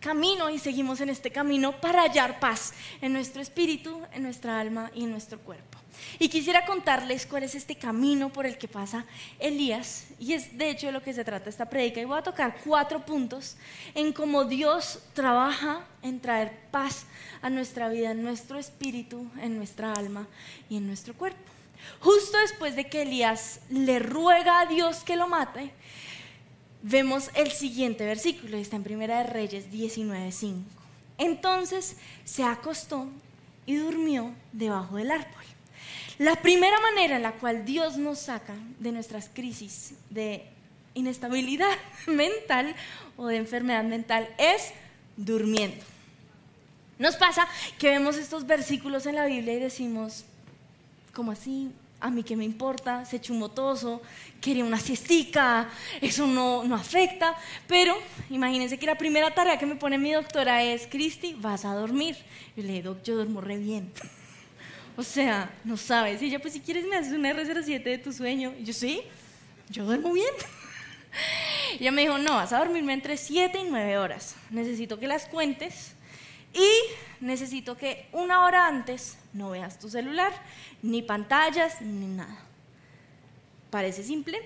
camino 0.00 0.50
y 0.50 0.58
seguimos 0.58 1.00
en 1.00 1.08
este 1.08 1.30
camino 1.30 1.80
para 1.80 2.02
hallar 2.02 2.40
paz 2.40 2.74
en 3.00 3.12
nuestro 3.12 3.40
espíritu, 3.40 4.02
en 4.12 4.24
nuestra 4.24 4.60
alma 4.60 4.90
y 4.94 5.04
en 5.04 5.12
nuestro 5.12 5.38
cuerpo. 5.38 5.71
Y 6.18 6.28
quisiera 6.28 6.64
contarles 6.64 7.26
cuál 7.26 7.42
es 7.42 7.54
este 7.54 7.76
camino 7.76 8.32
por 8.32 8.46
el 8.46 8.58
que 8.58 8.68
pasa 8.68 9.04
Elías, 9.38 10.06
y 10.18 10.34
es 10.34 10.56
de 10.56 10.70
hecho 10.70 10.86
de 10.86 10.92
lo 10.92 11.02
que 11.02 11.12
se 11.12 11.24
trata 11.24 11.50
esta 11.50 11.68
predica. 11.68 12.00
Y 12.00 12.04
voy 12.04 12.18
a 12.18 12.22
tocar 12.22 12.56
cuatro 12.64 13.04
puntos 13.04 13.56
en 13.94 14.12
cómo 14.12 14.44
Dios 14.44 15.00
trabaja 15.14 15.84
en 16.02 16.20
traer 16.20 16.52
paz 16.70 17.06
a 17.40 17.50
nuestra 17.50 17.88
vida, 17.88 18.10
en 18.10 18.22
nuestro 18.22 18.58
espíritu, 18.58 19.26
en 19.40 19.56
nuestra 19.56 19.92
alma 19.92 20.26
y 20.68 20.76
en 20.76 20.86
nuestro 20.86 21.14
cuerpo. 21.14 21.50
Justo 22.00 22.38
después 22.38 22.76
de 22.76 22.88
que 22.88 23.02
Elías 23.02 23.60
le 23.70 23.98
ruega 23.98 24.60
a 24.60 24.66
Dios 24.66 24.98
que 25.04 25.16
lo 25.16 25.28
mate, 25.28 25.72
vemos 26.82 27.30
el 27.34 27.50
siguiente 27.50 28.04
versículo, 28.04 28.56
está 28.56 28.76
en 28.76 28.82
Primera 28.82 29.18
de 29.18 29.24
Reyes 29.24 29.70
19:5. 29.70 30.62
Entonces 31.18 31.96
se 32.24 32.44
acostó 32.44 33.08
y 33.66 33.76
durmió 33.76 34.34
debajo 34.52 34.96
del 34.96 35.10
árbol. 35.10 35.44
La 36.22 36.36
primera 36.36 36.78
manera 36.78 37.16
en 37.16 37.22
la 37.22 37.32
cual 37.32 37.64
Dios 37.64 37.96
nos 37.96 38.20
saca 38.20 38.54
de 38.78 38.92
nuestras 38.92 39.28
crisis 39.28 39.94
de 40.08 40.44
inestabilidad 40.94 41.76
mental 42.06 42.76
o 43.16 43.26
de 43.26 43.38
enfermedad 43.38 43.82
mental 43.82 44.28
es 44.38 44.72
durmiendo. 45.16 45.84
Nos 47.00 47.16
pasa 47.16 47.48
que 47.76 47.88
vemos 47.88 48.18
estos 48.18 48.46
versículos 48.46 49.04
en 49.06 49.16
la 49.16 49.26
Biblia 49.26 49.54
y 49.54 49.58
decimos, 49.58 50.24
¿cómo 51.12 51.32
así? 51.32 51.72
A 51.98 52.08
mí 52.08 52.22
qué 52.22 52.36
me 52.36 52.44
importa, 52.44 53.04
se 53.04 53.20
chumotoso, 53.20 54.00
quería 54.40 54.64
una 54.64 54.78
siestica, 54.78 55.70
eso 56.00 56.28
no, 56.28 56.62
no 56.62 56.76
afecta. 56.76 57.34
Pero 57.66 57.96
imagínense 58.30 58.78
que 58.78 58.86
la 58.86 58.96
primera 58.96 59.34
tarea 59.34 59.58
que 59.58 59.66
me 59.66 59.74
pone 59.74 59.98
mi 59.98 60.12
doctora 60.12 60.62
es, 60.62 60.86
Cristi, 60.86 61.34
vas 61.36 61.64
a 61.64 61.74
dormir. 61.74 62.16
Yo 62.56 62.62
le 62.62 62.74
digo, 62.74 62.96
yo 63.02 63.16
duermo 63.16 63.40
re 63.40 63.56
bien. 63.56 63.90
O 64.96 65.02
sea, 65.02 65.50
no 65.64 65.76
sabes. 65.76 66.20
Y 66.22 66.26
ella, 66.26 66.38
pues 66.38 66.54
si 66.54 66.60
quieres 66.60 66.84
me 66.84 66.96
haces 66.96 67.12
una 67.12 67.32
R07 67.32 67.82
de 67.82 67.98
tu 67.98 68.12
sueño. 68.12 68.54
Y 68.58 68.64
yo, 68.64 68.72
sí, 68.72 69.02
yo 69.70 69.84
duermo 69.84 70.12
bien. 70.12 70.34
Y 71.74 71.78
ella 71.82 71.92
me 71.92 72.02
dijo, 72.02 72.18
no, 72.18 72.34
vas 72.34 72.52
a 72.52 72.58
dormirme 72.58 72.92
entre 72.92 73.16
7 73.16 73.58
y 73.58 73.70
9 73.70 73.98
horas. 73.98 74.36
Necesito 74.50 74.98
que 74.98 75.06
las 75.06 75.26
cuentes 75.26 75.94
y 76.52 76.68
necesito 77.20 77.76
que 77.76 78.08
una 78.12 78.44
hora 78.44 78.66
antes 78.66 79.16
no 79.32 79.50
veas 79.50 79.78
tu 79.78 79.88
celular, 79.88 80.32
ni 80.82 81.00
pantallas, 81.02 81.80
ni 81.80 82.06
nada. 82.06 82.36
Parece 83.70 84.02
simple, 84.02 84.38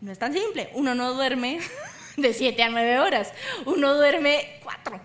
no 0.00 0.10
es 0.10 0.18
tan 0.18 0.32
simple. 0.32 0.70
Uno 0.74 0.94
no 0.96 1.14
duerme 1.14 1.60
de 2.16 2.34
7 2.34 2.60
a 2.62 2.70
9 2.70 2.98
horas, 2.98 3.32
uno 3.64 3.94
duerme 3.94 4.58
4 4.64 5.00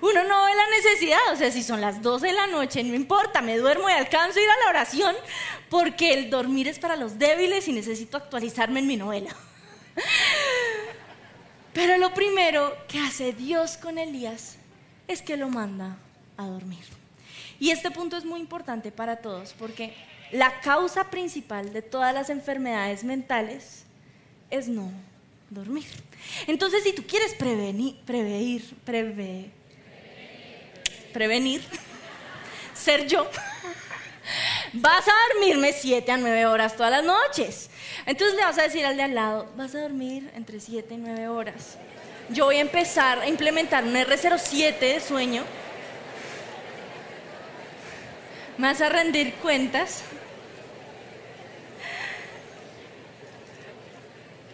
Uno 0.00 0.24
no 0.24 0.44
ve 0.44 0.54
la 0.54 0.68
necesidad, 0.76 1.32
o 1.32 1.36
sea, 1.36 1.50
si 1.50 1.62
son 1.62 1.80
las 1.80 2.02
12 2.02 2.26
de 2.26 2.32
la 2.32 2.46
noche, 2.46 2.82
no 2.82 2.94
importa, 2.94 3.40
me 3.40 3.56
duermo 3.56 3.88
y 3.88 3.92
alcanzo 3.92 4.38
a 4.38 4.42
ir 4.42 4.48
a 4.48 4.64
la 4.64 4.70
oración, 4.70 5.14
porque 5.70 6.12
el 6.14 6.30
dormir 6.30 6.68
es 6.68 6.78
para 6.78 6.96
los 6.96 7.18
débiles 7.18 7.68
y 7.68 7.72
necesito 7.72 8.16
actualizarme 8.16 8.80
en 8.80 8.86
mi 8.86 8.96
novela. 8.96 9.34
Pero 11.72 11.98
lo 11.98 12.14
primero 12.14 12.76
que 12.88 12.98
hace 13.00 13.32
Dios 13.32 13.76
con 13.76 13.98
Elías 13.98 14.56
es 15.08 15.22
que 15.22 15.36
lo 15.36 15.48
manda 15.48 15.96
a 16.36 16.46
dormir. 16.46 16.84
Y 17.58 17.70
este 17.70 17.90
punto 17.90 18.16
es 18.16 18.24
muy 18.24 18.40
importante 18.40 18.92
para 18.92 19.16
todos, 19.16 19.54
porque 19.58 19.94
la 20.30 20.60
causa 20.60 21.10
principal 21.10 21.72
de 21.72 21.82
todas 21.82 22.14
las 22.14 22.30
enfermedades 22.30 23.04
mentales 23.04 23.84
es 24.50 24.68
no 24.68 24.90
dormir. 25.54 25.86
Entonces, 26.46 26.82
si 26.82 26.92
tú 26.92 27.04
quieres 27.06 27.34
prevenir, 27.34 27.96
prevenir, 28.04 28.74
prevenir, 28.84 29.50
prevenir, 31.12 31.62
ser 32.74 33.06
yo, 33.06 33.28
vas 34.74 35.06
a 35.06 35.12
dormirme 35.32 35.72
7 35.72 36.10
a 36.10 36.16
9 36.16 36.46
horas 36.46 36.76
todas 36.76 36.90
las 36.90 37.04
noches. 37.04 37.70
Entonces 38.06 38.36
le 38.36 38.42
vas 38.42 38.58
a 38.58 38.62
decir 38.62 38.84
al 38.84 38.96
de 38.96 39.04
al 39.04 39.14
lado, 39.14 39.50
vas 39.56 39.74
a 39.74 39.80
dormir 39.80 40.30
entre 40.34 40.60
7 40.60 40.94
y 40.94 40.96
9 40.98 41.28
horas. 41.28 41.78
Yo 42.30 42.46
voy 42.46 42.56
a 42.56 42.60
empezar 42.60 43.20
a 43.20 43.28
implementar 43.28 43.84
un 43.84 43.94
R07 43.94 44.78
de 44.78 45.00
sueño. 45.00 45.44
Me 48.58 48.68
vas 48.68 48.80
a 48.80 48.88
rendir 48.88 49.34
cuentas 49.34 50.02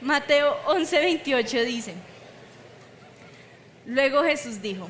Mateo 0.03 0.57
11:28 0.67 1.65
dice, 1.67 1.95
luego 3.87 4.23
Jesús 4.23 4.63
dijo, 4.63 4.89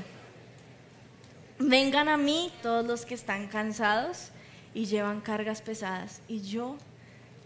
vengan 1.59 2.09
a 2.09 2.17
mí 2.17 2.53
todos 2.63 2.87
los 2.87 3.05
que 3.05 3.15
están 3.15 3.49
cansados 3.49 4.29
y 4.73 4.87
llevan 4.87 5.21
cargas 5.21 5.63
pesadas, 5.63 6.23
y 6.29 6.43
yo 6.43 6.77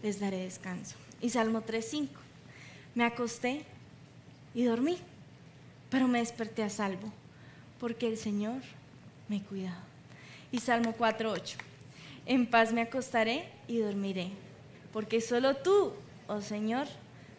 les 0.03 0.19
daré 0.19 0.37
descanso. 0.43 0.95
Y 1.21 1.31
Salmo 1.31 1.63
3:5, 1.63 2.09
me 2.93 3.03
acosté 3.03 3.65
y 4.53 4.65
dormí, 4.65 4.99
pero 5.89 6.07
me 6.07 6.19
desperté 6.19 6.61
a 6.61 6.69
salvo, 6.69 7.11
porque 7.79 8.07
el 8.07 8.17
Señor 8.17 8.61
me 9.27 9.41
cuidaba. 9.41 9.81
Y 10.51 10.59
Salmo 10.59 10.93
4:8, 10.95 11.57
en 12.27 12.45
paz 12.45 12.71
me 12.71 12.81
acostaré 12.81 13.49
y 13.67 13.79
dormiré, 13.79 14.29
porque 14.93 15.19
solo 15.19 15.55
tú, 15.55 15.93
oh 16.27 16.41
Señor, 16.41 16.87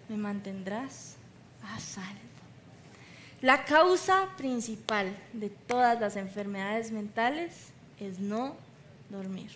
me 0.09 0.17
mantendrás 0.17 1.17
a 1.63 1.81
salvo. 1.81 2.21
La 3.43 3.65
causa 3.65 4.29
principal 4.37 5.15
de 5.33 5.51
todas 5.51 6.01
las 6.01 6.17
enfermedades 6.17 6.91
mentales 6.91 7.69
es 8.01 8.19
no 8.19 8.57
dormir. 9.11 9.51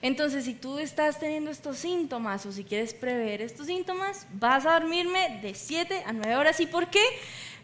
Entonces, 0.00 0.46
si 0.46 0.54
tú 0.54 0.78
estás 0.78 1.20
teniendo 1.20 1.50
estos 1.50 1.76
síntomas 1.76 2.44
o 2.46 2.52
si 2.52 2.64
quieres 2.64 2.94
prever 2.94 3.40
estos 3.40 3.66
síntomas, 3.66 4.26
vas 4.32 4.66
a 4.66 4.72
dormirme 4.72 5.40
de 5.42 5.54
7 5.54 6.02
a 6.06 6.12
9 6.12 6.36
horas. 6.36 6.58
¿Y 6.58 6.66
por 6.66 6.88
qué? 6.88 7.04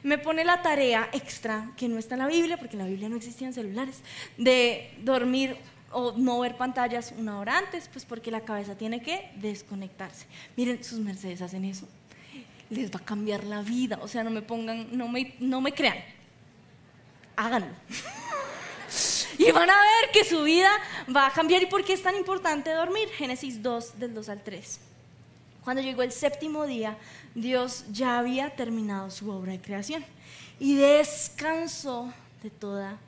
Me 0.05 0.19
pone 0.19 0.45
la 0.45 0.63
tarea 0.63 1.09
extra, 1.13 1.73
que 1.77 1.89
no 1.89 1.99
está 1.99 2.15
en 2.15 2.21
la 2.21 2.29
Biblia, 2.29 2.57
porque 2.57 2.77
en 2.77 2.83
la 2.83 2.89
Biblia 2.89 3.09
no 3.09 3.17
existían 3.17 3.53
celulares, 3.53 4.03
de 4.37 4.95
dormir 5.03 5.57
o 5.91 6.13
no 6.17 6.39
ver 6.39 6.57
pantallas 6.57 7.13
una 7.17 7.41
hora 7.41 7.59
antes, 7.59 7.89
pues 7.89 8.05
porque 8.05 8.31
la 8.31 8.43
cabeza 8.43 8.77
tiene 8.77 9.03
que 9.03 9.33
desconectarse. 9.37 10.27
Miren, 10.57 10.85
sus 10.85 11.01
mercedes 11.01 11.43
hacen 11.43 11.65
eso 11.65 11.89
les 12.71 12.91
va 12.91 12.99
a 12.99 13.05
cambiar 13.05 13.45
la 13.45 13.63
vida. 13.63 13.99
O 14.03 14.09
sea, 14.09 14.23
no 14.25 14.31
me 14.31 14.43
pongan, 14.43 14.89
no 14.97 15.09
me, 15.09 15.35
no 15.41 15.61
me 15.61 15.73
crean. 15.73 15.99
Háganlo. 17.37 17.73
y 19.39 19.51
van 19.51 19.71
a 19.71 19.77
ver 19.77 20.11
que 20.13 20.25
su 20.25 20.43
vida 20.43 20.71
va 21.15 21.27
a 21.27 21.33
cambiar. 21.33 21.63
¿Y 21.63 21.67
por 21.67 21.85
qué 21.85 21.93
es 21.93 22.03
tan 22.03 22.17
importante 22.17 22.71
dormir? 22.71 23.09
Génesis 23.11 23.63
2, 23.63 23.99
del 23.99 24.15
2 24.15 24.29
al 24.29 24.43
3. 24.43 24.81
Cuando 25.65 25.83
llegó 25.83 26.03
el 26.03 26.13
séptimo 26.13 26.67
día, 26.67 26.97
Dios 27.35 27.85
ya 27.93 28.19
había 28.19 28.57
terminado 28.57 29.11
su 29.11 29.31
obra 29.31 29.53
de 29.53 29.61
creación 29.61 30.05
y 30.59 30.77
descansó 30.77 32.13
de 32.43 32.51
toda 32.51 32.99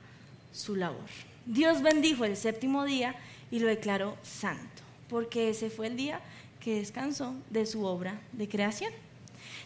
su 0.52 0.76
labor. 0.76 1.09
Dios 1.47 1.83
bendijo 1.83 2.25
el 2.25 2.37
séptimo 2.37 2.85
día 2.85 3.14
y 3.50 3.61
lo 3.61 3.67
declaró 3.67 4.17
santo, 4.23 4.83
porque 5.09 5.50
ese 5.50 5.71
fue 5.71 5.87
el 5.87 5.97
día 5.97 6.21
que 6.61 6.76
descansó 6.76 7.35
de 7.49 7.67
su 7.67 7.85
obra 7.85 8.21
de 8.33 8.49
creación. 8.49 8.93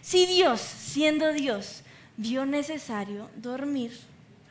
Si 0.04 0.26
Dios, 0.26 0.60
siendo 0.60 1.32
Dios, 1.32 1.82
vio 2.18 2.44
necesario 2.44 3.30
dormir, 3.36 3.98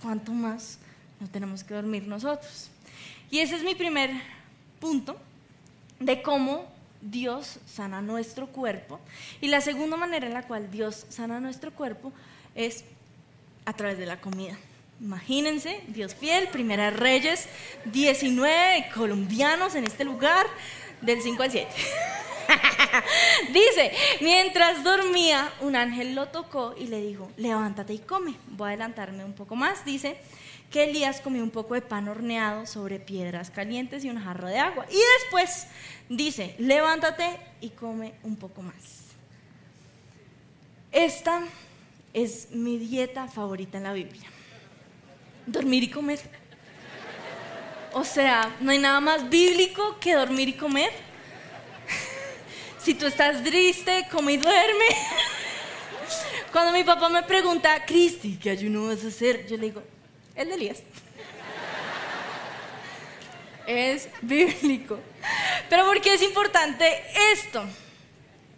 ¿cuánto 0.02 0.32
más 0.32 0.80
no 1.20 1.28
tenemos 1.28 1.64
que 1.64 1.76
dormir 1.76 2.08
nosotros? 2.08 2.70
Y 3.30 3.38
ese 3.38 3.58
es 3.58 3.64
mi 3.64 3.76
primer 3.76 4.10
punto 4.80 5.16
de 6.00 6.24
cómo 6.24 6.66
Dios 7.02 7.60
sana 7.68 8.02
nuestro 8.02 8.48
cuerpo. 8.48 9.00
Y 9.42 9.48
la 9.50 9.62
segunda 9.62 9.96
manera 9.96 10.26
en 10.26 10.34
la 10.34 10.48
cual 10.48 10.72
Dios 10.72 11.06
sana 11.10 11.40
nuestro 11.40 11.72
cuerpo 11.72 12.12
es 12.56 12.84
a 13.66 13.74
través 13.74 14.00
de 14.00 14.08
la 14.08 14.20
comida. 14.20 14.58
Imagínense, 15.00 15.84
Dios 15.88 16.16
fiel, 16.16 16.48
Primera 16.48 16.90
Reyes, 16.90 17.48
19 17.86 18.90
colombianos 18.96 19.76
en 19.76 19.84
este 19.84 20.04
lugar, 20.04 20.48
del 21.02 21.22
5 21.22 21.44
al 21.44 21.52
7. 21.52 21.70
Dice, 23.54 23.92
mientras 24.22 24.84
dormía, 24.84 25.52
un 25.62 25.76
ángel 25.76 26.16
lo 26.16 26.28
tocó 26.28 26.76
y 26.78 26.88
le 26.88 27.02
dijo, 27.02 27.32
levántate 27.38 27.94
y 27.94 28.00
come. 28.00 28.36
Voy 28.48 28.66
a 28.66 28.70
adelantarme 28.70 29.26
un 29.26 29.34
poco 29.34 29.56
más. 29.56 29.86
Dice 29.86 30.18
que 30.72 30.86
Elías 30.86 31.22
comió 31.22 31.44
un 31.44 31.52
poco 31.52 31.76
de 31.76 31.82
pan 31.82 32.08
horneado 32.08 32.66
sobre 32.66 33.00
piedras 33.00 33.52
calientes 33.52 34.04
y 34.04 34.10
un 34.10 34.20
jarro 34.20 34.48
de 34.48 34.58
agua. 34.58 34.86
Y 34.90 35.00
después 35.20 35.68
dice, 36.10 36.56
levántate 36.58 37.38
y 37.62 37.70
come 37.70 38.14
un 38.24 38.36
poco 38.36 38.62
más. 38.62 39.04
Esta 40.92 41.44
es 42.14 42.52
mi 42.52 42.78
dieta 42.78 43.28
favorita 43.28 43.78
en 43.78 43.84
la 43.84 43.94
Biblia. 43.94 44.28
Dormir 45.46 45.84
y 45.84 45.90
comer. 45.90 46.20
O 47.94 48.04
sea, 48.04 48.56
no 48.60 48.72
hay 48.72 48.80
nada 48.80 49.00
más 49.00 49.30
bíblico 49.30 49.98
que 50.00 50.16
dormir 50.16 50.50
y 50.50 50.54
comer. 50.54 50.92
Si 52.84 52.96
tú 52.96 53.06
estás 53.06 53.42
triste, 53.42 54.08
come 54.12 54.34
y 54.34 54.38
duerme. 54.38 54.86
Cuando 56.52 56.74
mi 56.74 56.84
papá 56.84 57.08
me 57.08 57.24
pregunta, 57.24 57.86
Cristi, 57.86 58.36
¿qué 58.36 58.50
ayuno 58.50 58.88
vas 58.88 59.06
a 59.06 59.08
hacer? 59.08 59.48
Yo 59.48 59.56
le 59.56 59.68
digo, 59.68 59.82
el 60.36 60.50
de 60.50 60.56
Elías. 60.56 60.84
Es 63.66 64.10
bíblico. 64.22 65.00
Pero 65.70 65.86
¿por 65.86 66.02
qué 66.02 66.16
es 66.16 66.22
importante 66.24 66.86
esto? 67.32 67.64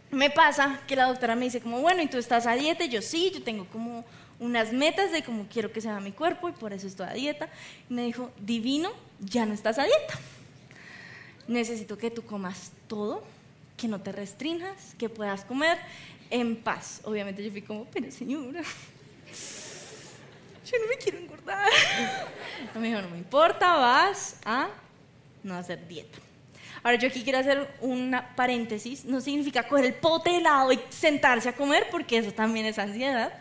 Me 0.09 0.31
pasa 0.31 0.81
que 0.87 0.95
la 0.95 1.05
doctora 1.05 1.35
me 1.35 1.45
dice 1.45 1.61
como, 1.61 1.81
bueno, 1.81 2.01
¿y 2.01 2.07
tú 2.07 2.17
estás 2.17 2.47
a 2.47 2.55
dieta? 2.55 2.85
Yo 2.85 3.03
sí, 3.03 3.31
yo 3.31 3.43
tengo 3.43 3.65
como 3.65 4.03
unas 4.39 4.73
metas 4.73 5.11
de 5.11 5.23
cómo 5.23 5.45
quiero 5.47 5.71
que 5.71 5.81
sea 5.81 5.99
mi 5.99 6.11
cuerpo 6.11 6.49
y 6.49 6.53
por 6.53 6.73
eso 6.73 6.87
estoy 6.87 7.07
a 7.07 7.13
dieta. 7.13 7.47
Y 7.91 7.93
me 7.93 8.01
dijo, 8.01 8.31
divino, 8.39 8.91
ya 9.19 9.45
no 9.45 9.53
estás 9.53 9.77
a 9.77 9.83
dieta. 9.83 10.19
Necesito 11.47 11.95
que 11.99 12.09
tú 12.09 12.23
comas 12.25 12.71
todo, 12.87 13.23
que 13.77 13.87
no 13.87 13.99
te 14.01 14.11
restringas, 14.11 14.95
que 14.97 15.09
puedas 15.09 15.43
comer 15.45 15.77
en 16.29 16.55
paz. 16.55 17.01
Obviamente 17.03 17.43
yo 17.43 17.51
fui 17.51 17.61
como, 17.61 17.85
pero 17.85 18.11
señora, 18.11 18.61
yo 20.65 20.77
no 20.79 20.87
me 20.87 20.97
quiero 20.97 21.19
engordar. 21.19 21.69
me 22.79 22.87
dijo, 22.87 23.01
no 23.01 23.09
me 23.09 23.17
importa, 23.17 23.75
vas 23.75 24.37
a 24.45 24.69
no 25.43 25.55
hacer 25.55 25.87
dieta. 25.87 26.17
Ahora 26.83 26.97
yo 26.97 27.07
aquí 27.07 27.23
quiero 27.23 27.39
hacer 27.39 27.75
una 27.81 28.35
paréntesis, 28.35 29.05
no 29.05 29.19
significa 29.19 29.67
coger 29.67 29.85
el 29.85 29.93
pote 29.95 30.37
helado 30.37 30.71
y 30.71 30.79
sentarse 30.89 31.49
a 31.49 31.55
comer, 31.55 31.87
porque 31.89 32.17
eso 32.17 32.31
también 32.31 32.65
es 32.67 32.77
ansiedad. 32.77 33.33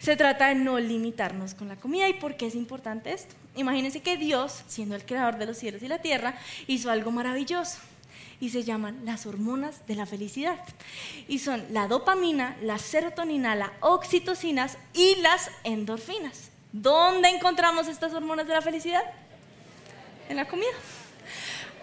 Se 0.00 0.16
trata 0.16 0.48
de 0.48 0.54
no 0.54 0.78
limitarnos 0.78 1.54
con 1.54 1.68
la 1.68 1.76
comida. 1.76 2.06
¿Y 2.10 2.14
por 2.14 2.36
qué 2.36 2.46
es 2.46 2.54
importante 2.54 3.10
esto? 3.10 3.34
Imagínense 3.56 4.02
que 4.02 4.18
Dios, 4.18 4.64
siendo 4.68 4.96
el 4.96 5.06
creador 5.06 5.38
de 5.38 5.46
los 5.46 5.56
cielos 5.56 5.82
y 5.82 5.88
la 5.88 6.02
tierra, 6.02 6.34
hizo 6.66 6.90
algo 6.90 7.10
maravilloso 7.10 7.78
y 8.40 8.50
se 8.50 8.64
llaman 8.64 9.00
las 9.04 9.26
hormonas 9.26 9.86
de 9.86 9.94
la 9.94 10.06
felicidad. 10.06 10.58
Y 11.28 11.38
son 11.38 11.64
la 11.70 11.88
dopamina, 11.88 12.56
la 12.62 12.78
serotonina, 12.78 13.54
la 13.54 13.72
oxitocinas 13.80 14.78
y 14.92 15.16
las 15.16 15.50
endorfinas. 15.64 16.50
¿Dónde 16.72 17.28
encontramos 17.28 17.88
estas 17.88 18.12
hormonas 18.14 18.46
de 18.46 18.54
la 18.54 18.62
felicidad? 18.62 19.02
En 20.28 20.36
la 20.36 20.46
comida. 20.46 20.72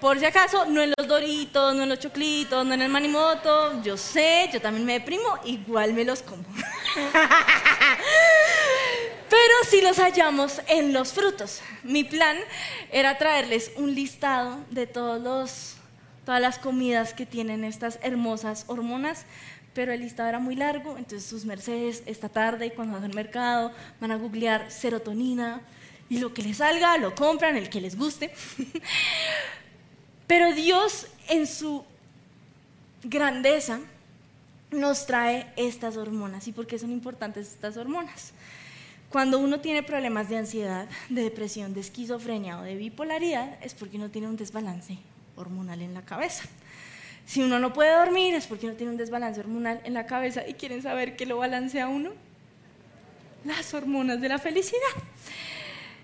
Por 0.01 0.20
si 0.20 0.25
acaso, 0.25 0.65
no 0.65 0.81
en 0.81 0.93
los 0.98 1.08
doritos, 1.08 1.75
no 1.75 1.84
en 1.84 1.89
los 1.89 2.00
choclitos, 2.00 2.65
no 2.65 2.74
en 2.74 2.81
el 2.81 2.89
manimoto. 2.89 3.84
Yo 3.84 3.96
sé, 3.98 4.50
yo 4.51 4.60
también 4.60 4.84
me 4.84 4.93
deprimo, 4.93 5.38
igual 5.46 5.93
me 5.93 6.03
los 6.03 6.24
como. 6.24 6.43
Pero 9.29 9.53
sí 9.70 9.79
los 9.81 9.98
hallamos 9.98 10.60
en 10.67 10.91
los 10.91 11.13
frutos. 11.13 11.62
Mi 11.84 12.03
plan 12.03 12.36
era 12.91 13.17
traerles 13.20 13.72
un 13.75 13.93
listado 13.93 14.58
de 14.72 14.88
todos 14.88 15.22
los 15.22 15.75
todas 16.25 16.41
las 16.41 16.59
comidas 16.59 17.13
que 17.13 17.25
tienen 17.25 17.63
estas 17.63 17.99
hermosas 18.03 18.65
hormonas, 18.67 19.25
pero 19.73 19.91
el 19.91 20.01
listado 20.01 20.29
era 20.29 20.39
muy 20.39 20.55
largo, 20.55 20.97
entonces 20.97 21.27
sus 21.27 21.45
mercedes 21.45 22.03
esta 22.05 22.29
tarde 22.29 22.71
cuando 22.71 22.93
van 22.95 23.05
al 23.05 23.15
mercado 23.15 23.71
van 23.99 24.11
a 24.11 24.17
googlear 24.17 24.69
serotonina 24.69 25.61
y 26.09 26.19
lo 26.19 26.33
que 26.33 26.43
les 26.43 26.57
salga 26.57 26.97
lo 26.97 27.15
compran, 27.15 27.55
el 27.55 27.69
que 27.69 27.79
les 27.79 27.97
guste. 27.97 28.33
pero 30.27 30.53
Dios 30.53 31.07
en 31.29 31.47
su 31.47 31.85
grandeza 33.03 33.79
nos 34.71 35.05
trae 35.05 35.51
estas 35.55 35.95
hormonas. 35.95 36.47
¿Y 36.47 36.51
por 36.51 36.67
qué 36.67 36.77
son 36.77 36.91
importantes 36.91 37.47
estas 37.47 37.77
hormonas? 37.77 38.34
Cuando 39.10 39.39
uno 39.39 39.60
tiene 39.62 39.84
problemas 39.84 40.29
de 40.29 40.38
ansiedad, 40.38 40.88
de 41.10 41.23
depresión, 41.23 41.73
de 41.73 41.81
esquizofrenia 41.81 42.60
o 42.60 42.63
de 42.63 42.75
bipolaridad, 42.75 43.57
es 43.62 43.73
porque 43.73 43.97
uno 43.97 44.10
tiene 44.10 44.27
un 44.27 44.38
desbalance 44.38 44.97
hormonal 45.41 45.82
en 45.82 45.93
la 45.93 46.04
cabeza. 46.04 46.43
Si 47.25 47.41
uno 47.41 47.60
no 47.60 47.73
puede 47.73 47.95
dormir 47.95 48.34
es 48.36 48.47
porque 48.47 48.67
no 48.67 48.73
tiene 48.73 48.91
un 48.91 48.97
desbalance 48.97 49.39
hormonal 49.39 49.82
en 49.84 49.93
la 49.93 50.06
cabeza 50.06 50.47
y 50.47 50.56
quieren 50.56 50.82
saber 50.82 51.15
qué 51.15 51.25
lo 51.25 51.38
balancea 51.38 51.88
uno. 51.88 52.12
Las 53.45 53.73
hormonas 53.73 54.21
de 54.21 54.30
la 54.30 54.38
felicidad. 54.38 54.80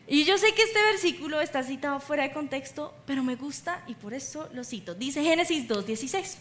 Y 0.10 0.24
yo 0.24 0.38
sé 0.38 0.54
que 0.54 0.64
este 0.64 0.82
versículo 0.84 1.42
está 1.42 1.64
citado 1.64 2.00
fuera 2.00 2.24
de 2.24 2.32
contexto, 2.32 2.96
pero 3.06 3.24
me 3.24 3.36
gusta 3.36 3.84
y 3.88 3.96
por 3.96 4.14
eso 4.14 4.48
lo 4.54 4.64
cito. 4.64 4.96
Dice 4.96 5.22
Génesis 5.22 5.68
2.16, 5.68 6.38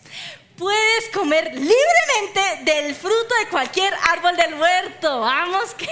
puedes 0.56 1.08
comer 1.12 1.46
libremente 1.46 2.70
del 2.72 2.94
fruto 2.94 3.34
de 3.40 3.50
cualquier 3.50 3.92
árbol 4.08 4.36
del 4.36 4.54
huerto. 4.54 5.20
Vamos 5.20 5.74
que... 5.78 5.88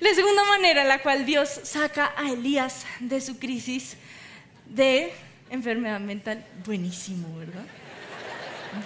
La 0.00 0.12
segunda 0.14 0.44
manera 0.44 0.82
en 0.82 0.88
la 0.88 1.00
cual 1.00 1.24
Dios 1.24 1.48
saca 1.64 2.12
a 2.16 2.30
Elías 2.30 2.84
de 3.00 3.18
su 3.20 3.38
crisis 3.38 3.96
de 4.66 5.12
enfermedad 5.48 6.00
mental, 6.00 6.44
buenísimo, 6.66 7.38
¿verdad? 7.38 7.64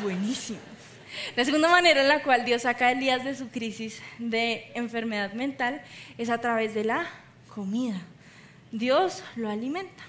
Buenísimo. 0.00 0.60
La 1.34 1.44
segunda 1.44 1.68
manera 1.68 2.02
en 2.02 2.08
la 2.08 2.22
cual 2.22 2.44
Dios 2.44 2.62
saca 2.62 2.86
a 2.86 2.92
Elías 2.92 3.24
de 3.24 3.34
su 3.34 3.48
crisis 3.48 4.00
de 4.18 4.70
enfermedad 4.74 5.32
mental 5.32 5.82
es 6.16 6.30
a 6.30 6.38
través 6.38 6.74
de 6.74 6.84
la 6.84 7.10
comida. 7.52 8.00
Dios 8.70 9.24
lo 9.34 9.50
alimenta. 9.50 10.04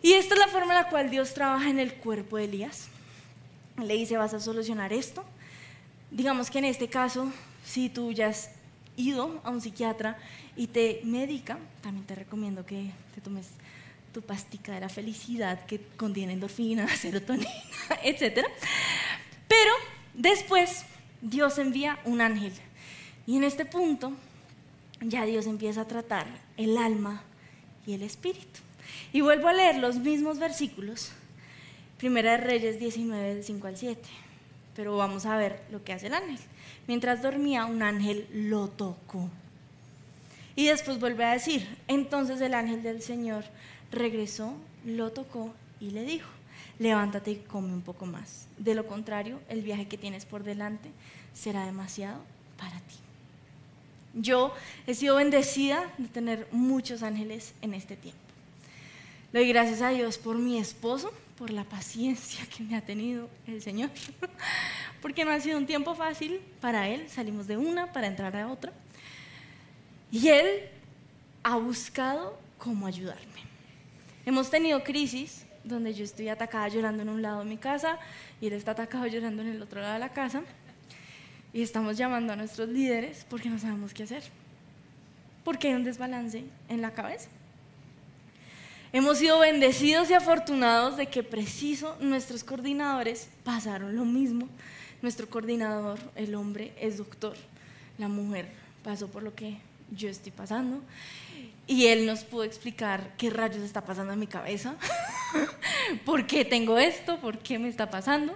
Y 0.00 0.14
esta 0.14 0.34
es 0.34 0.40
la 0.40 0.48
forma 0.48 0.72
en 0.72 0.82
la 0.82 0.88
cual 0.88 1.10
Dios 1.10 1.34
trabaja 1.34 1.68
en 1.68 1.78
el 1.78 1.92
cuerpo 1.92 2.38
de 2.38 2.44
Elías. 2.44 2.88
Le 3.76 3.94
dice, 3.94 4.16
vas 4.16 4.32
a 4.32 4.40
solucionar 4.40 4.94
esto. 4.94 5.24
Digamos 6.10 6.50
que 6.50 6.58
en 6.58 6.64
este 6.64 6.88
caso, 6.88 7.30
si 7.66 7.90
tú 7.90 8.12
ya 8.12 8.32
ido 8.98 9.40
a 9.44 9.50
un 9.50 9.60
psiquiatra 9.60 10.18
y 10.56 10.66
te 10.66 11.00
medica, 11.04 11.58
también 11.80 12.04
te 12.04 12.14
recomiendo 12.14 12.66
que 12.66 12.90
te 13.14 13.20
tomes 13.20 13.48
tu 14.12 14.20
pastica 14.20 14.72
de 14.72 14.80
la 14.80 14.88
felicidad 14.88 15.64
que 15.66 15.80
contiene 15.96 16.32
endorfina, 16.32 16.88
serotonina, 16.96 17.48
etc. 18.02 18.44
Pero 19.46 19.72
después 20.14 20.84
Dios 21.22 21.58
envía 21.58 21.98
un 22.04 22.20
ángel. 22.20 22.52
Y 23.26 23.36
en 23.36 23.44
este 23.44 23.64
punto 23.64 24.12
ya 25.00 25.24
Dios 25.24 25.46
empieza 25.46 25.82
a 25.82 25.88
tratar 25.88 26.26
el 26.56 26.76
alma 26.76 27.22
y 27.86 27.94
el 27.94 28.02
espíritu. 28.02 28.60
Y 29.12 29.20
vuelvo 29.20 29.48
a 29.48 29.52
leer 29.52 29.78
los 29.78 29.96
mismos 29.96 30.38
versículos. 30.38 31.12
Primera 31.98 32.32
de 32.32 32.38
Reyes 32.38 32.78
19, 32.78 33.34
del 33.34 33.44
5 33.44 33.66
al 33.66 33.76
7. 33.76 34.00
Pero 34.74 34.96
vamos 34.96 35.26
a 35.26 35.36
ver 35.36 35.62
lo 35.70 35.84
que 35.84 35.92
hace 35.92 36.06
el 36.08 36.14
ángel. 36.14 36.38
Mientras 36.88 37.22
dormía, 37.22 37.66
un 37.66 37.82
ángel 37.82 38.26
lo 38.32 38.68
tocó. 38.68 39.28
Y 40.56 40.66
después 40.66 40.98
vuelve 40.98 41.24
a 41.24 41.32
decir, 41.32 41.68
entonces 41.86 42.40
el 42.40 42.54
ángel 42.54 42.82
del 42.82 43.02
Señor 43.02 43.44
regresó, 43.92 44.54
lo 44.84 45.12
tocó 45.12 45.54
y 45.80 45.90
le 45.90 46.02
dijo, 46.02 46.28
levántate 46.78 47.30
y 47.32 47.36
come 47.36 47.72
un 47.72 47.82
poco 47.82 48.06
más. 48.06 48.46
De 48.56 48.74
lo 48.74 48.86
contrario, 48.86 49.38
el 49.48 49.62
viaje 49.62 49.86
que 49.86 49.98
tienes 49.98 50.24
por 50.24 50.42
delante 50.42 50.90
será 51.34 51.66
demasiado 51.66 52.20
para 52.56 52.80
ti. 52.80 52.96
Yo 54.14 54.54
he 54.86 54.94
sido 54.94 55.16
bendecida 55.16 55.92
de 55.98 56.08
tener 56.08 56.48
muchos 56.50 57.02
ángeles 57.02 57.52
en 57.60 57.74
este 57.74 57.96
tiempo. 57.96 58.18
Le 59.32 59.40
doy 59.40 59.48
gracias 59.50 59.82
a 59.82 59.90
Dios 59.90 60.16
por 60.16 60.36
mi 60.38 60.58
esposo, 60.58 61.12
por 61.38 61.50
la 61.50 61.62
paciencia 61.62 62.44
que 62.46 62.64
me 62.64 62.76
ha 62.76 62.80
tenido 62.80 63.30
el 63.46 63.62
Señor, 63.62 63.90
porque 65.00 65.24
no 65.24 65.30
ha 65.30 65.38
sido 65.38 65.56
un 65.56 65.66
tiempo 65.66 65.94
fácil 65.94 66.40
para 66.60 66.88
Él. 66.88 67.08
Salimos 67.08 67.46
de 67.46 67.56
una 67.56 67.92
para 67.92 68.08
entrar 68.08 68.34
a 68.36 68.48
otra. 68.48 68.72
Y 70.10 70.28
Él 70.28 70.62
ha 71.44 71.56
buscado 71.56 72.38
cómo 72.58 72.86
ayudarme. 72.86 73.42
Hemos 74.26 74.50
tenido 74.50 74.82
crisis 74.82 75.46
donde 75.62 75.94
yo 75.94 76.04
estoy 76.04 76.28
atacada 76.28 76.68
llorando 76.68 77.02
en 77.02 77.08
un 77.08 77.22
lado 77.22 77.40
de 77.40 77.44
mi 77.44 77.56
casa 77.56 77.98
y 78.40 78.48
Él 78.48 78.54
está 78.54 78.72
atacado 78.72 79.06
llorando 79.06 79.42
en 79.42 79.48
el 79.48 79.62
otro 79.62 79.80
lado 79.80 79.94
de 79.94 80.00
la 80.00 80.12
casa. 80.12 80.42
Y 81.52 81.62
estamos 81.62 81.96
llamando 81.96 82.32
a 82.32 82.36
nuestros 82.36 82.68
líderes 82.68 83.24
porque 83.30 83.48
no 83.48 83.58
sabemos 83.58 83.94
qué 83.94 84.02
hacer. 84.02 84.24
Porque 85.44 85.68
hay 85.68 85.74
un 85.74 85.84
desbalance 85.84 86.44
en 86.68 86.82
la 86.82 86.92
cabeza. 86.92 87.30
Hemos 88.90 89.18
sido 89.18 89.38
bendecidos 89.38 90.08
y 90.08 90.14
afortunados 90.14 90.96
de 90.96 91.08
que 91.08 91.22
preciso 91.22 91.94
nuestros 92.00 92.42
coordinadores 92.42 93.28
pasaron 93.44 93.94
lo 93.94 94.06
mismo. 94.06 94.48
Nuestro 95.02 95.28
coordinador, 95.28 95.98
el 96.16 96.34
hombre, 96.34 96.72
es 96.80 96.96
doctor. 96.96 97.36
La 97.98 98.08
mujer 98.08 98.48
pasó 98.82 99.08
por 99.08 99.22
lo 99.22 99.34
que 99.34 99.58
yo 99.94 100.08
estoy 100.08 100.32
pasando. 100.32 100.80
Y 101.66 101.86
él 101.88 102.06
nos 102.06 102.24
pudo 102.24 102.44
explicar 102.44 103.14
qué 103.18 103.28
rayos 103.28 103.62
está 103.62 103.82
pasando 103.82 104.14
en 104.14 104.18
mi 104.18 104.26
cabeza, 104.26 104.74
por 106.06 106.26
qué 106.26 106.46
tengo 106.46 106.78
esto, 106.78 107.18
por 107.18 107.38
qué 107.40 107.58
me 107.58 107.68
está 107.68 107.90
pasando. 107.90 108.34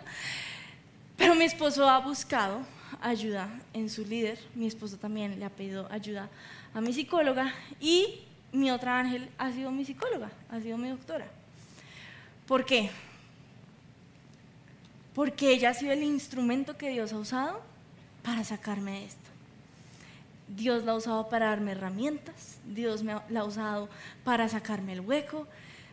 Pero 1.16 1.34
mi 1.34 1.44
esposo 1.44 1.88
ha 1.88 1.98
buscado 2.00 2.60
ayuda 3.00 3.48
en 3.72 3.88
su 3.88 4.04
líder. 4.04 4.38
Mi 4.54 4.66
esposo 4.66 4.98
también 4.98 5.38
le 5.38 5.46
ha 5.46 5.50
pedido 5.50 5.88
ayuda 5.90 6.28
a 6.74 6.82
mi 6.82 6.92
psicóloga 6.92 7.54
y 7.80 8.20
mi 8.52 8.70
otra 8.70 8.98
ángel 8.98 9.30
ha 9.38 9.50
sido 9.50 9.70
mi 9.70 9.84
psicóloga, 9.84 10.30
ha 10.50 10.60
sido 10.60 10.76
mi 10.78 10.88
doctora. 10.88 11.26
¿Por 12.46 12.64
qué? 12.64 12.90
Porque 15.14 15.52
ella 15.52 15.70
ha 15.70 15.74
sido 15.74 15.92
el 15.92 16.02
instrumento 16.02 16.76
que 16.76 16.90
Dios 16.90 17.12
ha 17.12 17.18
usado 17.18 17.62
para 18.22 18.44
sacarme 18.44 18.92
de 18.92 19.04
esto. 19.06 19.30
Dios 20.48 20.84
la 20.84 20.92
ha 20.92 20.96
usado 20.96 21.28
para 21.28 21.46
darme 21.46 21.72
herramientas, 21.72 22.58
Dios 22.66 23.02
me 23.02 23.16
la 23.30 23.40
ha 23.40 23.44
usado 23.44 23.88
para 24.22 24.48
sacarme 24.48 24.92
el 24.92 25.00
hueco, 25.00 25.46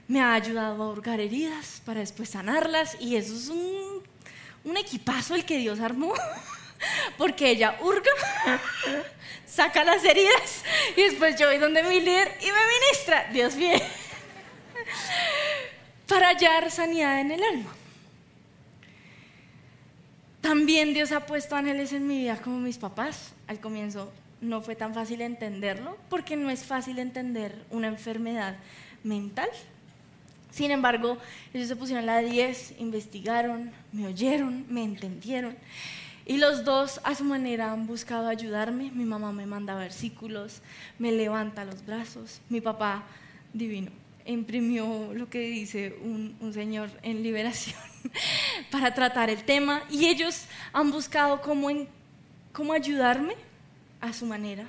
me 0.07 0.21
ha 0.21 0.33
ayudado 0.33 0.83
a 0.83 0.89
hurgar 0.89 1.19
heridas 1.19 1.81
para 1.85 2.01
después 2.01 2.29
sanarlas 2.29 2.97
y 2.99 3.15
eso 3.15 3.33
es 3.33 3.47
un, 3.47 4.03
un 4.65 4.77
equipazo 4.77 5.35
el 5.35 5.45
que 5.45 5.59
Dios 5.59 5.79
armó. 5.79 6.13
Porque 7.17 7.49
ella 7.49 7.77
hurga, 7.81 8.11
saca 9.45 9.83
las 9.83 10.03
heridas 10.03 10.63
y 10.95 11.01
después 11.03 11.35
yo 11.37 11.47
voy 11.47 11.57
donde 11.57 11.83
mi 11.83 11.99
líder 11.99 12.37
y 12.41 12.45
me 12.45 12.59
ministra. 12.79 13.29
Dios 13.31 13.55
mío. 13.55 13.77
Para 16.07 16.29
hallar 16.29 16.71
sanidad 16.71 17.19
en 17.19 17.31
el 17.31 17.43
alma. 17.43 17.75
También 20.41 20.93
Dios 20.93 21.11
ha 21.11 21.25
puesto 21.25 21.55
ángeles 21.55 21.91
en 21.93 22.07
mi 22.07 22.19
vida 22.19 22.37
como 22.37 22.59
mis 22.59 22.77
papás. 22.77 23.33
Al 23.47 23.59
comienzo 23.59 24.11
no 24.41 24.61
fue 24.61 24.75
tan 24.75 24.93
fácil 24.93 25.21
entenderlo 25.21 25.97
porque 26.09 26.35
no 26.35 26.49
es 26.49 26.63
fácil 26.63 26.99
entender 26.99 27.55
una 27.69 27.87
enfermedad 27.87 28.55
mental. 29.03 29.49
Sin 30.51 30.71
embargo, 30.71 31.17
ellos 31.53 31.67
se 31.67 31.75
pusieron 31.75 32.05
la 32.05 32.19
10, 32.19 32.75
investigaron, 32.79 33.71
me 33.91 34.07
oyeron, 34.07 34.65
me 34.69 34.83
entendieron. 34.83 35.55
Y 36.29 36.37
los 36.37 36.63
dos 36.63 37.01
a 37.05 37.15
su 37.15 37.23
manera 37.23 37.71
han 37.71 37.87
buscado 37.87 38.27
ayudarme. 38.27 38.91
Mi 38.91 39.03
mamá 39.03 39.31
me 39.31 39.47
manda 39.47 39.73
versículos, 39.73 40.61
me 40.99 41.11
levanta 41.11 41.65
los 41.65 41.83
brazos. 41.83 42.39
Mi 42.49 42.61
papá, 42.61 43.03
divino, 43.51 43.89
imprimió 44.27 45.11
lo 45.15 45.27
que 45.27 45.39
dice 45.39 45.97
un, 46.03 46.37
señor 46.53 46.91
en 47.01 47.23
liberación 47.23 47.79
para 48.71 48.93
tratar 48.93 49.31
el 49.31 49.43
tema. 49.43 49.81
Y 49.89 50.05
ellos 50.05 50.45
han 50.71 50.91
buscado 50.91 51.41
cómo, 51.41 51.69
cómo 52.53 52.73
ayudarme 52.73 53.33
a 53.99 54.13
su 54.13 54.27
manera. 54.27 54.67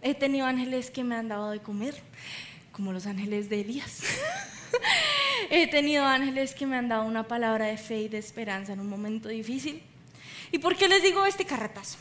He 0.00 0.14
tenido 0.14 0.46
ángeles 0.46 0.90
que 0.90 1.04
me 1.04 1.14
han 1.14 1.28
dado 1.28 1.50
de 1.50 1.58
comer, 1.60 1.94
como 2.72 2.94
los 2.94 3.04
ángeles 3.06 3.50
de 3.50 3.60
Elías. 3.60 4.00
He 5.50 5.66
tenido 5.66 6.06
ángeles 6.06 6.54
que 6.54 6.64
me 6.64 6.78
han 6.78 6.88
dado 6.88 7.04
una 7.04 7.28
palabra 7.28 7.66
de 7.66 7.76
fe 7.76 8.00
y 8.00 8.08
de 8.08 8.16
esperanza 8.16 8.72
en 8.72 8.80
un 8.80 8.88
momento 8.88 9.28
difícil. 9.28 9.82
¿Y 10.52 10.58
por 10.58 10.76
qué 10.76 10.88
les 10.88 11.02
digo 11.02 11.24
este 11.26 11.44
carretazo? 11.44 11.98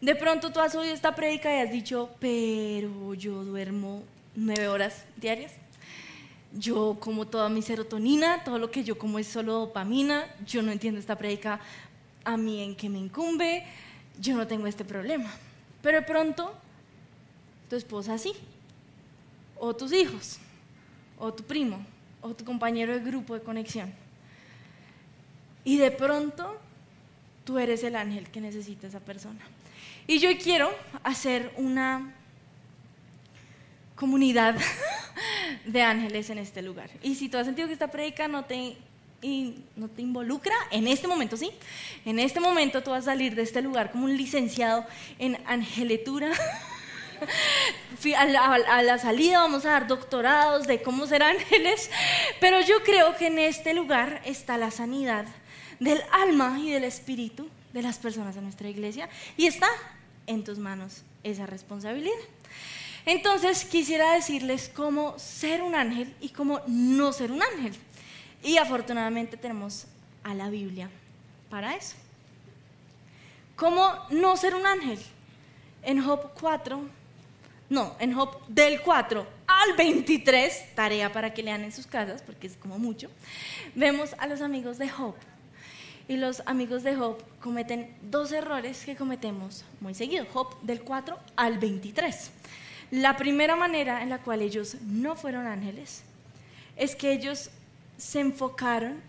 De 0.00 0.14
pronto 0.14 0.52
tú 0.52 0.60
has 0.60 0.74
oído 0.74 0.94
esta 0.94 1.14
prédica 1.14 1.54
y 1.54 1.60
has 1.60 1.72
dicho, 1.72 2.10
pero 2.20 3.14
yo 3.14 3.44
duermo 3.44 4.04
nueve 4.34 4.68
horas 4.68 5.04
diarias. 5.16 5.52
Yo 6.52 6.96
como 7.00 7.26
toda 7.26 7.48
mi 7.48 7.62
serotonina, 7.62 8.44
todo 8.44 8.58
lo 8.58 8.70
que 8.70 8.84
yo 8.84 8.96
como 8.96 9.18
es 9.18 9.26
solo 9.26 9.54
dopamina. 9.54 10.26
Yo 10.46 10.62
no 10.62 10.72
entiendo 10.72 11.00
esta 11.00 11.16
prédica 11.16 11.60
a 12.24 12.36
mí 12.36 12.62
en 12.62 12.76
que 12.76 12.88
me 12.88 12.98
incumbe. 12.98 13.64
Yo 14.20 14.36
no 14.36 14.46
tengo 14.46 14.66
este 14.66 14.84
problema. 14.84 15.30
Pero 15.82 15.98
de 15.98 16.06
pronto 16.06 16.54
tu 17.68 17.76
esposa 17.76 18.18
sí, 18.18 18.32
o 19.56 19.74
tus 19.74 19.92
hijos, 19.92 20.38
o 21.18 21.32
tu 21.32 21.42
primo, 21.42 21.84
o 22.22 22.34
tu 22.34 22.44
compañero 22.44 22.94
de 22.94 23.00
grupo 23.00 23.34
de 23.34 23.42
conexión. 23.42 23.92
Y 25.64 25.76
de 25.76 25.90
pronto 25.90 26.58
tú 27.48 27.58
eres 27.58 27.82
el 27.82 27.96
ángel 27.96 28.28
que 28.28 28.42
necesita 28.42 28.88
esa 28.88 29.00
persona. 29.00 29.40
Y 30.06 30.18
yo 30.18 30.28
quiero 30.36 30.70
hacer 31.02 31.50
una 31.56 32.14
comunidad 33.94 34.54
de 35.64 35.80
ángeles 35.80 36.28
en 36.28 36.36
este 36.36 36.60
lugar. 36.60 36.90
Y 37.02 37.14
si 37.14 37.30
tú 37.30 37.38
has 37.38 37.46
sentido 37.46 37.66
que 37.66 37.72
esta 37.72 37.90
predica 37.90 38.28
no 38.28 38.44
te, 38.44 38.76
involucra, 39.22 40.54
en 40.70 40.88
este 40.88 41.08
momento 41.08 41.38
sí, 41.38 41.50
en 42.04 42.18
este 42.18 42.38
momento 42.38 42.82
tú 42.82 42.90
vas 42.90 43.04
a 43.04 43.12
salir 43.12 43.34
de 43.34 43.44
este 43.44 43.62
lugar 43.62 43.92
como 43.92 44.04
un 44.04 44.14
licenciado 44.14 44.84
en 45.18 45.38
angeletura. 45.46 46.30
A 48.16 48.24
la, 48.26 48.54
a 48.54 48.82
la, 48.84 48.98
salida 48.98 49.40
vamos 49.40 49.64
a 49.64 49.70
dar 49.70 49.88
doctorados 49.88 50.68
de 50.68 50.82
cómo 50.82 51.04
ser 51.08 51.24
ángeles, 51.24 51.90
pero 52.38 52.60
yo 52.60 52.84
creo 52.84 53.16
que 53.16 53.26
en 53.26 53.40
este 53.40 53.74
lugar 53.74 54.22
está 54.24 54.56
la 54.56 54.70
sanidad 54.70 55.26
del 55.80 56.02
alma 56.12 56.58
y 56.58 56.70
del 56.70 56.84
espíritu 56.84 57.48
de 57.72 57.82
las 57.82 57.98
personas 57.98 58.34
de 58.34 58.42
nuestra 58.42 58.68
iglesia 58.68 59.08
y 59.36 59.46
está 59.46 59.68
en 60.26 60.44
tus 60.44 60.58
manos 60.58 61.02
esa 61.22 61.46
responsabilidad. 61.46 62.14
Entonces 63.06 63.64
quisiera 63.64 64.12
decirles 64.12 64.70
cómo 64.74 65.18
ser 65.18 65.62
un 65.62 65.74
ángel 65.74 66.14
y 66.20 66.28
cómo 66.30 66.60
no 66.66 67.12
ser 67.12 67.32
un 67.32 67.42
ángel. 67.42 67.74
Y 68.42 68.58
afortunadamente 68.58 69.36
tenemos 69.36 69.86
a 70.22 70.34
la 70.34 70.50
Biblia 70.50 70.90
para 71.48 71.74
eso. 71.74 71.96
¿Cómo 73.56 73.92
no 74.10 74.36
ser 74.36 74.54
un 74.54 74.66
ángel? 74.66 74.98
En 75.82 76.02
Job 76.04 76.32
4, 76.38 76.80
no, 77.70 77.96
en 77.98 78.12
Job 78.12 78.46
del 78.46 78.82
4 78.82 79.26
al 79.46 79.76
23, 79.76 80.74
tarea 80.74 81.10
para 81.10 81.32
que 81.32 81.42
lean 81.42 81.64
en 81.64 81.72
sus 81.72 81.86
casas, 81.86 82.22
porque 82.22 82.46
es 82.46 82.56
como 82.56 82.78
mucho, 82.78 83.10
vemos 83.74 84.14
a 84.18 84.26
los 84.26 84.42
amigos 84.42 84.78
de 84.78 84.88
Job. 84.88 85.14
Y 86.08 86.16
los 86.16 86.42
amigos 86.46 86.82
de 86.82 86.96
Job 86.96 87.22
cometen 87.40 87.94
dos 88.02 88.32
errores 88.32 88.84
que 88.84 88.96
cometemos 88.96 89.64
muy 89.80 89.94
seguido, 89.94 90.24
Job 90.32 90.58
del 90.62 90.80
4 90.80 91.18
al 91.36 91.58
23. 91.58 92.30
La 92.90 93.18
primera 93.18 93.54
manera 93.56 94.02
en 94.02 94.08
la 94.08 94.18
cual 94.18 94.40
ellos 94.40 94.76
no 94.80 95.16
fueron 95.16 95.46
ángeles 95.46 96.02
es 96.76 96.96
que 96.96 97.12
ellos 97.12 97.50
se 97.98 98.20
enfocaron 98.20 99.02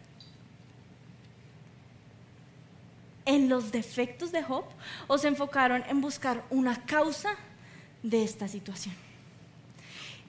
en 3.25 3.47
los 3.47 3.71
defectos 3.71 4.33
de 4.33 4.43
Job 4.43 4.65
o 5.07 5.17
se 5.17 5.29
enfocaron 5.29 5.83
en 5.88 6.01
buscar 6.01 6.43
una 6.49 6.83
causa 6.85 7.35
de 8.03 8.23
esta 8.23 8.49
situación. 8.49 8.95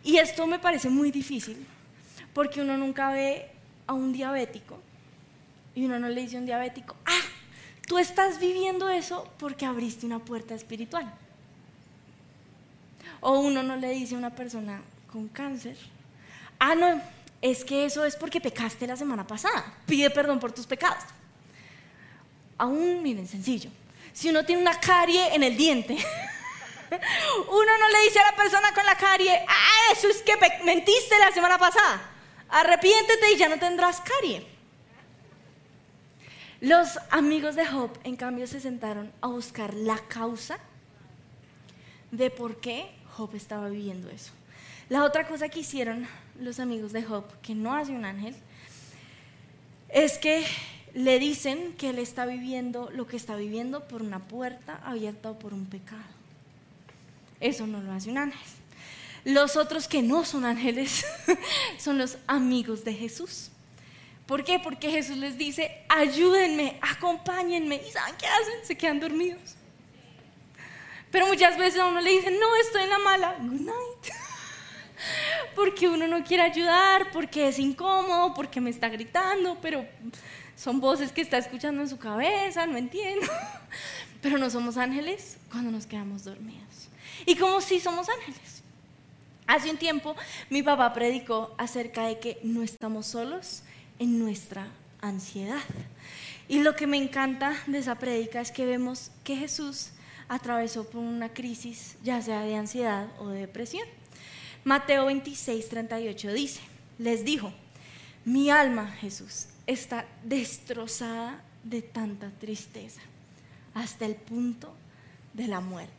Y 0.04 0.18
esto 0.18 0.46
me 0.46 0.60
parece 0.60 0.88
muy 0.88 1.10
difícil 1.10 1.66
porque 2.32 2.60
uno 2.60 2.76
nunca 2.76 3.10
ve 3.10 3.48
a 3.88 3.92
un 3.92 4.12
diabético 4.12 4.78
y 5.74 5.84
uno 5.84 5.98
no 5.98 6.08
le 6.08 6.22
dice 6.22 6.36
a 6.36 6.40
un 6.40 6.46
diabético, 6.46 6.96
ah, 7.06 7.20
tú 7.86 7.98
estás 7.98 8.40
viviendo 8.40 8.88
eso 8.88 9.28
porque 9.38 9.66
abriste 9.66 10.06
una 10.06 10.18
puerta 10.18 10.54
espiritual. 10.54 11.12
O 13.20 13.40
uno 13.40 13.62
no 13.62 13.76
le 13.76 13.90
dice 13.90 14.14
a 14.14 14.18
una 14.18 14.34
persona 14.34 14.80
con 15.10 15.28
cáncer, 15.28 15.76
ah, 16.58 16.74
no, 16.74 17.00
es 17.42 17.64
que 17.64 17.84
eso 17.84 18.04
es 18.04 18.16
porque 18.16 18.40
pecaste 18.40 18.86
la 18.86 18.96
semana 18.96 19.26
pasada, 19.26 19.74
pide 19.86 20.10
perdón 20.10 20.40
por 20.40 20.52
tus 20.52 20.66
pecados. 20.66 21.04
Aún, 22.58 23.02
miren, 23.02 23.26
sencillo, 23.26 23.70
si 24.12 24.28
uno 24.28 24.44
tiene 24.44 24.62
una 24.62 24.78
carie 24.78 25.34
en 25.34 25.42
el 25.42 25.56
diente, 25.56 25.94
uno 27.48 27.78
no 27.78 27.88
le 27.88 28.04
dice 28.04 28.18
a 28.18 28.30
la 28.30 28.36
persona 28.36 28.72
con 28.74 28.84
la 28.84 28.96
carie, 28.96 29.44
ah, 29.48 29.92
eso 29.92 30.08
es 30.08 30.22
que 30.22 30.34
mentiste 30.64 31.18
la 31.18 31.32
semana 31.32 31.58
pasada, 31.58 32.02
arrepiéntete 32.48 33.32
y 33.32 33.36
ya 33.36 33.48
no 33.48 33.58
tendrás 33.58 34.00
carie. 34.00 34.59
Los 36.60 36.98
amigos 37.10 37.56
de 37.56 37.66
Job, 37.66 37.90
en 38.04 38.16
cambio, 38.16 38.46
se 38.46 38.60
sentaron 38.60 39.10
a 39.22 39.28
buscar 39.28 39.72
la 39.72 39.98
causa 40.08 40.58
de 42.10 42.30
por 42.30 42.60
qué 42.60 42.90
Job 43.16 43.34
estaba 43.34 43.68
viviendo 43.70 44.10
eso. 44.10 44.32
La 44.90 45.04
otra 45.04 45.26
cosa 45.26 45.48
que 45.48 45.60
hicieron 45.60 46.06
los 46.38 46.60
amigos 46.60 46.92
de 46.92 47.02
Job, 47.02 47.24
que 47.40 47.54
no 47.54 47.74
hace 47.74 47.92
un 47.92 48.04
ángel, 48.04 48.34
es 49.88 50.18
que 50.18 50.44
le 50.92 51.18
dicen 51.18 51.74
que 51.78 51.90
él 51.90 51.98
está 51.98 52.26
viviendo 52.26 52.90
lo 52.92 53.06
que 53.06 53.16
está 53.16 53.36
viviendo 53.36 53.86
por 53.88 54.02
una 54.02 54.18
puerta 54.18 54.80
abierta 54.84 55.30
o 55.30 55.38
por 55.38 55.54
un 55.54 55.64
pecado. 55.64 56.02
Eso 57.40 57.66
no 57.66 57.80
lo 57.80 57.92
hace 57.92 58.10
un 58.10 58.18
ángel. 58.18 58.40
Los 59.24 59.56
otros 59.56 59.88
que 59.88 60.02
no 60.02 60.24
son 60.24 60.44
ángeles 60.44 61.06
son 61.78 61.96
los 61.96 62.18
amigos 62.26 62.84
de 62.84 62.94
Jesús. 62.94 63.50
¿Por 64.30 64.44
qué? 64.44 64.60
Porque 64.60 64.92
Jesús 64.92 65.16
les 65.16 65.36
dice, 65.36 65.82
ayúdenme, 65.88 66.78
acompáñenme. 66.80 67.82
¿Y 67.84 67.90
saben 67.90 68.14
qué 68.16 68.28
hacen? 68.28 68.64
Se 68.64 68.76
quedan 68.76 69.00
dormidos. 69.00 69.56
Pero 71.10 71.26
muchas 71.26 71.58
veces 71.58 71.80
a 71.80 71.86
uno 71.86 72.00
le 72.00 72.12
dicen, 72.12 72.38
no, 72.38 72.46
estoy 72.62 72.84
en 72.84 72.90
la 72.90 72.98
mala, 73.00 73.36
good 73.40 73.60
night. 73.60 74.14
porque 75.56 75.88
uno 75.88 76.06
no 76.06 76.22
quiere 76.22 76.44
ayudar, 76.44 77.10
porque 77.10 77.48
es 77.48 77.58
incómodo, 77.58 78.32
porque 78.32 78.60
me 78.60 78.70
está 78.70 78.88
gritando, 78.88 79.58
pero 79.60 79.84
son 80.54 80.78
voces 80.78 81.10
que 81.10 81.22
está 81.22 81.36
escuchando 81.36 81.82
en 81.82 81.88
su 81.88 81.98
cabeza, 81.98 82.68
no 82.68 82.76
entiendo. 82.76 83.26
pero 84.22 84.38
no 84.38 84.48
somos 84.48 84.76
ángeles 84.76 85.38
cuando 85.50 85.72
nos 85.72 85.86
quedamos 85.86 86.22
dormidos. 86.22 86.88
¿Y 87.26 87.34
como 87.34 87.60
si 87.60 87.80
somos 87.80 88.08
ángeles? 88.08 88.62
Hace 89.48 89.72
un 89.72 89.76
tiempo 89.76 90.14
mi 90.50 90.62
papá 90.62 90.92
predicó 90.92 91.52
acerca 91.58 92.06
de 92.06 92.20
que 92.20 92.38
no 92.44 92.62
estamos 92.62 93.06
solos 93.06 93.64
en 94.00 94.18
nuestra 94.18 94.66
ansiedad. 95.00 95.62
Y 96.48 96.62
lo 96.62 96.74
que 96.74 96.88
me 96.88 96.96
encanta 96.96 97.54
de 97.68 97.78
esa 97.78 97.94
prédica 97.94 98.40
es 98.40 98.50
que 98.50 98.66
vemos 98.66 99.12
que 99.22 99.36
Jesús 99.36 99.90
atravesó 100.28 100.88
por 100.88 101.00
una 101.00 101.32
crisis, 101.32 101.96
ya 102.02 102.20
sea 102.20 102.40
de 102.40 102.56
ansiedad 102.56 103.08
o 103.20 103.28
de 103.28 103.40
depresión. 103.40 103.86
Mateo 104.64 105.06
26, 105.06 105.68
38 105.68 106.32
dice, 106.32 106.60
les 106.98 107.24
dijo, 107.24 107.52
mi 108.24 108.50
alma, 108.50 108.88
Jesús, 109.00 109.46
está 109.66 110.06
destrozada 110.24 111.42
de 111.62 111.82
tanta 111.82 112.30
tristeza, 112.40 113.00
hasta 113.74 114.06
el 114.06 114.16
punto 114.16 114.74
de 115.32 115.46
la 115.46 115.60
muerte. 115.60 115.94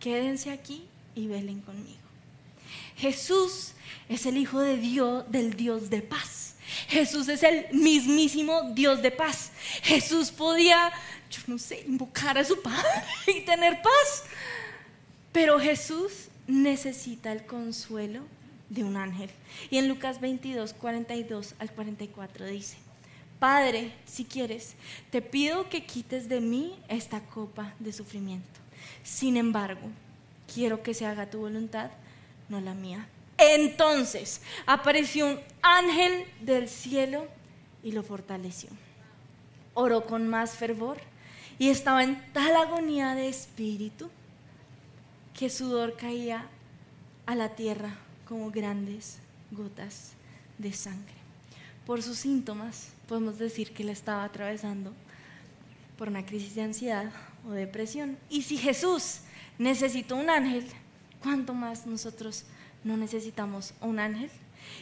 Quédense 0.00 0.50
aquí 0.50 0.86
y 1.14 1.26
velen 1.26 1.60
conmigo. 1.60 2.00
Jesús 2.96 3.72
es 4.08 4.26
el 4.26 4.36
Hijo 4.36 4.60
de 4.60 4.76
Dios, 4.76 5.24
del 5.30 5.54
Dios 5.54 5.90
de 5.90 6.02
paz. 6.02 6.51
Jesús 6.88 7.28
es 7.28 7.42
el 7.42 7.66
mismísimo 7.72 8.70
Dios 8.74 9.02
de 9.02 9.10
paz. 9.10 9.52
Jesús 9.82 10.30
podía, 10.30 10.92
yo 11.30 11.40
no 11.46 11.58
sé, 11.58 11.84
invocar 11.86 12.38
a 12.38 12.44
su 12.44 12.60
Padre 12.62 13.04
y 13.26 13.42
tener 13.42 13.80
paz. 13.82 14.24
Pero 15.32 15.58
Jesús 15.58 16.28
necesita 16.46 17.32
el 17.32 17.46
consuelo 17.46 18.22
de 18.68 18.84
un 18.84 18.96
ángel. 18.96 19.30
Y 19.70 19.78
en 19.78 19.88
Lucas 19.88 20.20
22, 20.20 20.72
42 20.74 21.54
al 21.58 21.70
44 21.72 22.46
dice, 22.46 22.76
Padre, 23.38 23.92
si 24.06 24.24
quieres, 24.24 24.74
te 25.10 25.20
pido 25.20 25.68
que 25.68 25.84
quites 25.84 26.28
de 26.28 26.40
mí 26.40 26.78
esta 26.88 27.20
copa 27.20 27.74
de 27.80 27.92
sufrimiento. 27.92 28.60
Sin 29.02 29.36
embargo, 29.36 29.88
quiero 30.52 30.82
que 30.82 30.94
se 30.94 31.06
haga 31.06 31.30
tu 31.30 31.40
voluntad, 31.40 31.90
no 32.48 32.60
la 32.60 32.74
mía. 32.74 33.08
Entonces 33.42 34.40
apareció 34.66 35.26
un 35.26 35.40
ángel 35.62 36.24
del 36.40 36.68
cielo 36.68 37.26
y 37.82 37.90
lo 37.92 38.04
fortaleció. 38.04 38.70
Oró 39.74 40.06
con 40.06 40.28
más 40.28 40.52
fervor 40.52 40.98
y 41.58 41.68
estaba 41.68 42.04
en 42.04 42.22
tal 42.32 42.54
agonía 42.54 43.14
de 43.14 43.28
espíritu 43.28 44.10
que 45.34 45.50
sudor 45.50 45.96
caía 45.96 46.46
a 47.26 47.34
la 47.34 47.56
tierra 47.56 47.96
como 48.28 48.50
grandes 48.50 49.18
gotas 49.50 50.12
de 50.58 50.72
sangre. 50.72 51.14
Por 51.84 52.02
sus 52.02 52.18
síntomas 52.18 52.90
podemos 53.08 53.38
decir 53.38 53.72
que 53.72 53.82
le 53.82 53.92
estaba 53.92 54.22
atravesando 54.22 54.92
por 55.98 56.08
una 56.08 56.24
crisis 56.24 56.54
de 56.54 56.62
ansiedad 56.62 57.10
o 57.46 57.50
depresión. 57.50 58.18
Y 58.30 58.42
si 58.42 58.56
Jesús 58.56 59.20
necesitó 59.58 60.16
un 60.16 60.30
ángel, 60.30 60.64
¿cuánto 61.20 61.54
más 61.54 61.86
nosotros 61.86 62.44
no 62.84 62.96
necesitamos 62.96 63.74
un 63.80 63.98
ángel? 63.98 64.30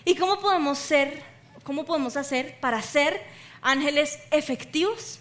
¿Y 0.04 0.14
cómo 0.14 0.40
podemos 0.40 0.78
ser, 0.78 1.22
cómo 1.64 1.84
podemos 1.84 2.16
hacer 2.16 2.58
para 2.60 2.82
ser 2.82 3.20
ángeles 3.62 4.18
efectivos? 4.30 5.20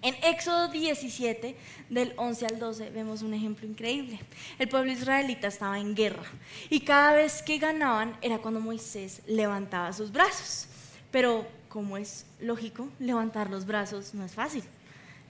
En 0.00 0.14
Éxodo 0.22 0.68
17, 0.68 1.56
del 1.90 2.12
11 2.16 2.46
al 2.46 2.58
12, 2.60 2.90
vemos 2.90 3.22
un 3.22 3.34
ejemplo 3.34 3.66
increíble. 3.66 4.20
El 4.58 4.68
pueblo 4.68 4.92
israelita 4.92 5.48
estaba 5.48 5.80
en 5.80 5.96
guerra 5.96 6.22
y 6.70 6.80
cada 6.80 7.14
vez 7.14 7.42
que 7.42 7.58
ganaban 7.58 8.16
era 8.22 8.38
cuando 8.38 8.60
Moisés 8.60 9.22
levantaba 9.26 9.92
sus 9.92 10.12
brazos. 10.12 10.68
Pero, 11.10 11.48
como 11.68 11.96
es 11.96 12.26
lógico, 12.38 12.88
levantar 13.00 13.50
los 13.50 13.66
brazos 13.66 14.14
no 14.14 14.24
es 14.24 14.32
fácil. 14.32 14.62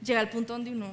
Llega 0.02 0.20
al 0.20 0.28
punto 0.28 0.52
donde 0.52 0.72
uno, 0.72 0.92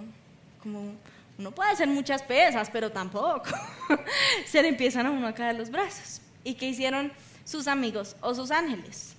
como 0.63 0.93
uno 1.38 1.52
puede 1.52 1.71
hacer 1.71 1.88
muchas 1.88 2.24
pesas, 2.24 2.69
pero 2.71 2.91
tampoco. 2.91 3.43
Se 4.45 4.62
le 4.62 4.69
empiezan 4.69 5.06
a 5.06 5.12
uno 5.12 5.28
a 5.28 5.34
caer 5.34 5.56
los 5.56 5.69
brazos. 5.69 6.21
¿Y 6.43 6.54
qué 6.54 6.69
hicieron 6.69 7.12
sus 7.43 7.67
amigos 7.67 8.15
o 8.21 8.34
sus 8.34 8.52
ángeles? 8.52 9.15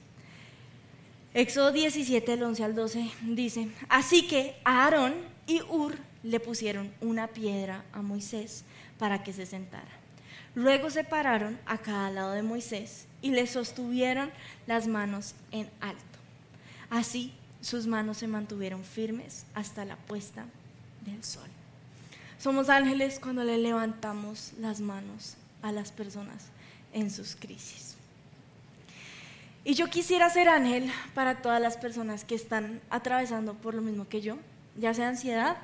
Éxodo 1.35 1.73
17, 1.73 2.31
del 2.31 2.43
11 2.43 2.65
al 2.65 2.75
12 2.75 3.11
dice, 3.23 3.69
así 3.91 4.27
que 4.27 4.57
Aarón 4.65 5.15
y 5.47 5.61
Ur 5.63 5.95
le 6.23 6.41
pusieron 6.41 6.91
una 7.03 7.29
piedra 7.29 7.85
a 7.93 8.01
Moisés 8.01 8.65
para 8.99 9.23
que 9.23 9.35
se 9.35 9.45
sentara. 9.45 9.91
Luego 10.55 10.89
se 10.89 11.05
pararon 11.05 11.59
a 11.67 11.77
cada 11.77 12.11
lado 12.11 12.33
de 12.33 12.43
Moisés 12.43 13.07
y 13.21 13.33
le 13.33 13.47
sostuvieron 13.47 14.31
las 14.67 14.87
manos 14.87 15.35
en 15.51 15.69
alto. 15.81 16.03
Así 16.89 17.35
sus 17.61 17.87
manos 17.87 18.17
se 18.17 18.27
mantuvieron 18.29 18.83
firmes 18.83 19.45
hasta 19.53 19.85
la 19.85 19.97
puesta 19.97 20.47
del 21.05 21.23
sol. 21.23 21.51
Somos 22.39 22.69
ángeles 22.69 23.19
cuando 23.19 23.45
le 23.45 23.59
levantamos 23.59 24.53
las 24.61 24.81
manos 24.81 25.37
a 25.63 25.73
las 25.73 25.91
personas 25.91 26.49
en 26.93 27.11
sus 27.11 27.37
crisis. 27.37 27.97
Y 29.65 29.75
yo 29.75 29.89
quisiera 29.89 30.31
ser 30.31 30.49
ángel 30.49 30.93
para 31.15 31.43
todas 31.43 31.61
las 31.61 31.77
personas 31.77 32.25
que 32.25 32.35
están 32.35 32.81
atravesando 32.89 33.55
por 33.55 33.75
lo 33.75 33.83
mismo 33.83 34.09
que 34.09 34.21
yo, 34.21 34.37
ya 34.79 34.95
sea 34.95 35.09
ansiedad 35.09 35.57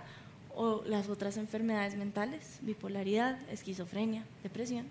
o 0.56 0.82
las 0.87 1.08
otras 1.08 1.37
enfermedades 1.37 1.94
mentales, 1.94 2.58
bipolaridad, 2.62 3.38
esquizofrenia, 3.50 4.24
depresión. 4.42 4.87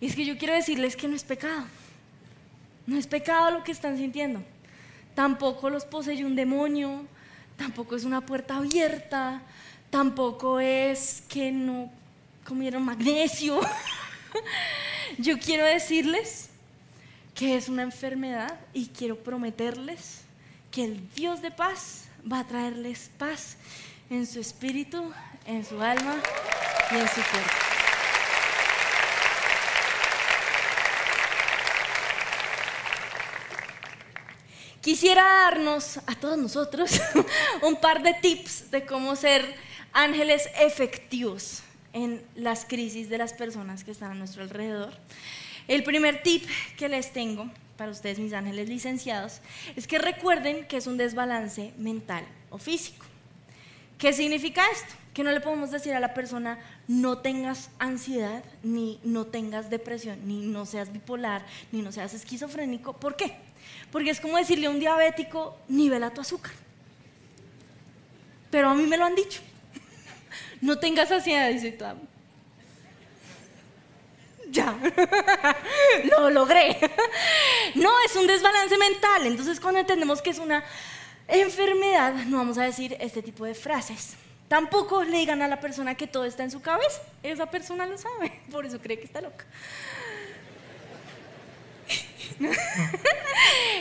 Y 0.00 0.06
es 0.06 0.16
que 0.16 0.24
yo 0.24 0.36
quiero 0.36 0.54
decirles 0.54 0.96
que 0.96 1.06
no 1.06 1.14
es 1.14 1.22
pecado. 1.22 1.64
No 2.86 2.96
es 2.96 3.06
pecado 3.06 3.50
lo 3.50 3.64
que 3.64 3.72
están 3.72 3.96
sintiendo. 3.96 4.42
Tampoco 5.14 5.70
los 5.70 5.84
posee 5.84 6.24
un 6.24 6.34
demonio, 6.34 7.06
tampoco 7.56 7.94
es 7.94 8.04
una 8.04 8.20
puerta 8.20 8.56
abierta, 8.56 9.42
tampoco 9.94 10.58
es 10.58 11.22
que 11.28 11.52
no 11.52 11.88
comieron 12.44 12.84
magnesio. 12.84 13.60
yo 15.18 15.38
quiero 15.38 15.64
decirles 15.64 16.48
que 17.32 17.56
es 17.56 17.68
una 17.68 17.82
enfermedad 17.82 18.58
y 18.72 18.88
quiero 18.88 19.16
prometerles 19.16 20.22
que 20.72 20.82
el 20.82 21.14
Dios 21.14 21.42
de 21.42 21.52
paz 21.52 22.06
va 22.20 22.40
a 22.40 22.44
traerles 22.44 23.08
paz 23.18 23.56
en 24.10 24.26
su 24.26 24.40
espíritu, 24.40 25.12
en 25.46 25.64
su 25.64 25.80
alma 25.80 26.16
y 26.90 26.94
en 26.96 27.08
su 27.08 27.22
cuerpo. 27.30 27.50
Quisiera 34.80 35.22
darnos 35.22 35.98
a 35.98 36.16
todos 36.20 36.36
nosotros 36.36 37.00
un 37.62 37.76
par 37.76 38.02
de 38.02 38.12
tips 38.14 38.72
de 38.72 38.84
cómo 38.84 39.14
ser 39.14 39.72
ángeles 39.94 40.50
efectivos 40.60 41.62
en 41.94 42.22
las 42.34 42.66
crisis 42.66 43.08
de 43.08 43.16
las 43.16 43.32
personas 43.32 43.84
que 43.84 43.92
están 43.92 44.10
a 44.10 44.14
nuestro 44.14 44.42
alrededor. 44.42 44.92
El 45.68 45.84
primer 45.84 46.22
tip 46.22 46.44
que 46.76 46.88
les 46.90 47.12
tengo 47.12 47.50
para 47.78 47.90
ustedes, 47.90 48.18
mis 48.18 48.32
ángeles 48.32 48.68
licenciados, 48.68 49.40
es 49.76 49.86
que 49.86 49.98
recuerden 49.98 50.66
que 50.66 50.76
es 50.76 50.86
un 50.86 50.96
desbalance 50.98 51.72
mental 51.78 52.24
o 52.50 52.58
físico. 52.58 53.06
¿Qué 53.96 54.12
significa 54.12 54.62
esto? 54.72 54.94
Que 55.14 55.22
no 55.22 55.30
le 55.30 55.40
podemos 55.40 55.70
decir 55.70 55.94
a 55.94 56.00
la 56.00 56.12
persona 56.12 56.58
no 56.88 57.18
tengas 57.18 57.70
ansiedad, 57.78 58.42
ni 58.64 58.98
no 59.04 59.26
tengas 59.26 59.70
depresión, 59.70 60.18
ni 60.26 60.44
no 60.46 60.66
seas 60.66 60.92
bipolar, 60.92 61.46
ni 61.70 61.82
no 61.82 61.92
seas 61.92 62.12
esquizofrénico. 62.14 62.94
¿Por 62.94 63.14
qué? 63.16 63.36
Porque 63.92 64.10
es 64.10 64.20
como 64.20 64.36
decirle 64.36 64.66
a 64.66 64.70
un 64.70 64.80
diabético, 64.80 65.56
nivela 65.68 66.10
tu 66.10 66.20
azúcar. 66.20 66.52
Pero 68.50 68.68
a 68.68 68.74
mí 68.74 68.86
me 68.86 68.96
lo 68.96 69.04
han 69.04 69.14
dicho. 69.14 69.40
No 70.64 70.78
tengas 70.78 71.12
ansiedad, 71.12 71.50
dice 71.50 71.76
ya, 74.50 74.74
lo 76.04 76.30
logré. 76.30 76.78
No, 77.74 77.90
es 78.06 78.16
un 78.16 78.26
desbalance 78.26 78.78
mental. 78.78 79.26
Entonces 79.26 79.60
cuando 79.60 79.80
entendemos 79.80 80.22
que 80.22 80.30
es 80.30 80.38
una 80.38 80.64
enfermedad, 81.28 82.14
no 82.14 82.38
vamos 82.38 82.56
a 82.56 82.64
decir 82.64 82.96
este 82.98 83.20
tipo 83.20 83.44
de 83.44 83.54
frases. 83.54 84.14
Tampoco 84.48 85.04
le 85.04 85.18
digan 85.18 85.42
a 85.42 85.48
la 85.48 85.60
persona 85.60 85.96
que 85.96 86.06
todo 86.06 86.24
está 86.24 86.44
en 86.44 86.50
su 86.50 86.62
cabeza. 86.62 87.02
Esa 87.22 87.44
persona 87.44 87.84
lo 87.84 87.98
sabe, 87.98 88.40
por 88.50 88.64
eso 88.64 88.80
cree 88.80 88.98
que 88.98 89.04
está 89.04 89.20
loca. 89.20 89.44